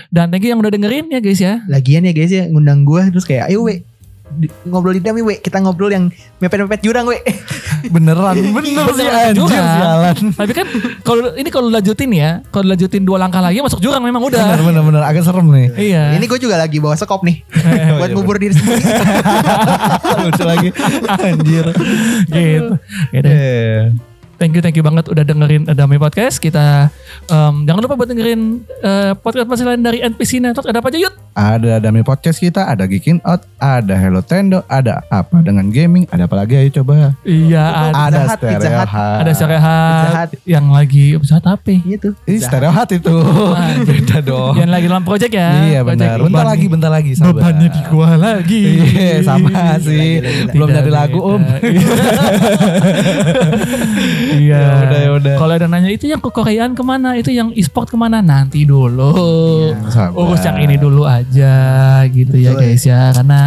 [0.08, 1.58] Dan thank you yang udah dengerin ya guys ya.
[1.66, 3.82] Lagian ya guys ya ngundang gua terus kayak ayo we
[4.30, 7.16] di- ngobrol di dami we kita ngobrol yang mepet-mepet jurang we
[7.88, 10.16] Beneran, bener sih anjir sialan.
[10.34, 10.66] tapi kan
[11.00, 14.60] kalau ini kalau lanjutin ya kalau lanjutin dua langkah lagi masuk jurang memang Bener, udah
[14.60, 15.02] bener, bener.
[15.02, 15.66] Agak serem nih.
[15.78, 17.46] iya ini gue juga lagi bawa sekop nih
[17.96, 18.82] buat iya, ngubur diri sendiri
[20.18, 20.68] Lucu lagi.
[21.08, 21.64] Anjir.
[22.26, 22.74] gitu
[23.12, 23.94] gitu Eh.
[24.38, 26.38] Thank you, thank you banget udah dengerin Dami Podcast.
[26.38, 26.86] Kita
[27.26, 30.70] em, jangan lupa buat dengerin eh, podcast podcast lain dari NPC Network.
[30.70, 31.10] Ada apa aja Yud?
[31.34, 36.30] Ada Dami Podcast kita, ada Geekin Out, ada Hello Tendo, ada apa dengan gaming, ada
[36.30, 37.18] apa lagi ayo coba.
[37.26, 38.86] Iya, ada, Ada Stereo.
[38.86, 39.18] Hut.
[39.18, 39.46] ada Pizza
[40.14, 40.30] Hut.
[40.46, 41.74] yang lagi Pizza Hut apa?
[41.74, 43.16] gitu Ih, Stereo Hut itu.
[43.90, 44.54] Beda dong.
[44.54, 45.50] Yang lagi dalam project ya.
[45.66, 46.14] Iya benar.
[46.22, 47.10] Bentar lagi, bentar lagi.
[47.18, 47.34] sabar.
[47.34, 48.64] Bebannya di gua lagi.
[48.98, 50.22] Iya, sama sih.
[50.54, 51.18] Belum dari lagu.
[51.18, 51.42] Om.
[54.28, 54.60] Iya.
[54.60, 55.34] Ya udah, ya udah.
[55.36, 57.14] Kalau ada nanya itu yang ke Koreaan ke mana?
[57.14, 58.20] Itu yang e-sport ke mana?
[58.20, 59.12] Nanti dulu.
[59.88, 60.12] Sabar.
[60.12, 61.54] urus yang ini dulu aja
[62.06, 62.62] gitu ya Betul.
[62.62, 63.40] guys ya karena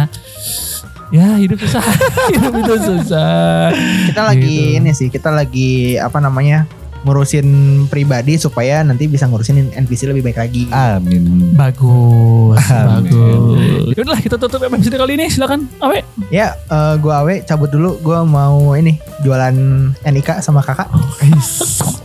[1.08, 1.84] ya hidup susah
[2.32, 3.68] hidup itu susah
[4.08, 4.78] kita lagi Gitu.
[4.80, 6.64] ini sih kita lagi apa namanya
[7.02, 7.46] ngurusin
[7.86, 11.50] pribadi supaya nanti bisa ngurusin NPC lebih baik lagi Amin.
[11.52, 13.10] bagus Amin.
[13.10, 16.00] bagus Yaudah kita tutup episode kali ini silakan Awe
[16.30, 19.54] ya eh, gua awe cabut dulu gua mau ini jualan
[20.00, 20.86] NIK sama kakak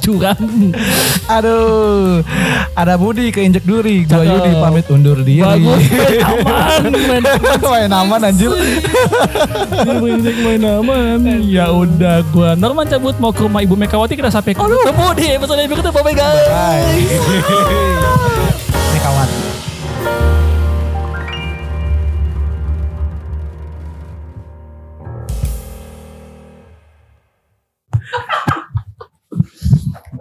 [0.01, 0.37] curang
[1.27, 2.23] Aduh,
[2.71, 4.07] ada Budi keinjek duri.
[4.07, 4.31] Gua Cakep.
[4.31, 5.43] Yudi pamit undur diri.
[5.43, 7.23] bagus main aman main
[7.67, 8.51] Main aman anjir.
[9.83, 14.55] Main main aman ya udah gua Norman cabut mau ke rumah Ibu Megawati kita sampai
[14.87, 16.47] ketemu di episode berikutnya bye bye guys.
[18.71, 19.27] Ini kawan.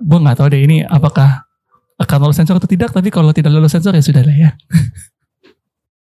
[0.03, 1.47] Gue nggak tahu deh ini apakah
[2.03, 4.51] akan lolos sensor atau tidak tapi kalau tidak lolos sensor ya sudah lah ya